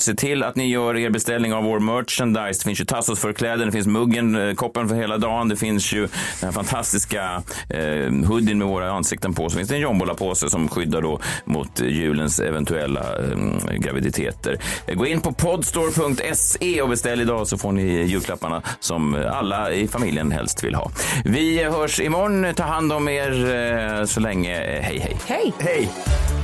Se 0.00 0.14
till 0.14 0.42
att 0.42 0.56
ni 0.56 0.68
gör 0.68 0.96
er 0.96 1.10
beställning 1.10 1.54
av 1.54 1.64
vår 1.64 1.80
merchandise. 1.80 2.60
Det 2.60 2.64
finns 2.64 2.80
ju 2.80 2.84
Tassos 2.84 3.20
för 3.20 3.32
kläder, 3.32 3.66
det 3.66 3.72
finns 3.72 3.86
muggen, 3.86 4.48
eh, 4.48 4.54
koppen 4.54 4.88
för 4.88 4.96
hela 4.96 5.18
dagen. 5.18 5.48
Det 5.48 5.56
finns 5.56 5.92
ju 5.92 6.00
den 6.00 6.08
här 6.42 6.52
fantastiska 6.52 7.42
eh, 7.68 8.12
hoodien 8.28 8.58
med 8.58 8.66
våra 8.66 8.90
ansikten 8.92 9.34
på. 9.34 9.50
Så 9.50 9.56
finns 9.56 9.68
det 9.68 9.74
en 9.74 9.80
jombola-påse 9.80 10.50
som 10.50 10.68
skyddar 10.68 11.02
då 11.02 11.20
mot 11.44 11.80
julens 11.80 12.40
eventuella 12.40 13.00
eh, 13.00 13.72
graviditeter. 13.78 14.58
Eh, 14.86 14.94
Gå 14.94 15.06
in 15.06 15.20
på 15.20 15.32
podstore.se 15.32 16.82
och 16.82 16.88
beställ 16.88 17.20
idag 17.20 17.48
så 17.48 17.58
får 17.58 17.72
ni 17.72 17.82
julklapparna 18.02 18.62
som 18.80 19.14
alla 19.32 19.70
i 19.72 19.88
familjen 19.88 20.32
helst 20.32 20.64
vill 20.64 20.74
ha. 20.74 20.90
Vi 21.24 21.64
hörs 21.64 22.00
imorgon. 22.00 22.54
Ta 22.54 22.62
hand 22.62 22.92
om 22.92 23.08
er 23.08 23.54
eh, 24.00 24.04
så 24.04 24.20
länge. 24.20 24.54
Hej, 24.82 24.98
hej. 24.98 25.16
Hej! 25.26 25.52
Hej! 25.58 26.39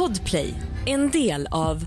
Podplay, 0.00 0.54
en 0.86 1.10
del 1.10 1.46
av 1.50 1.86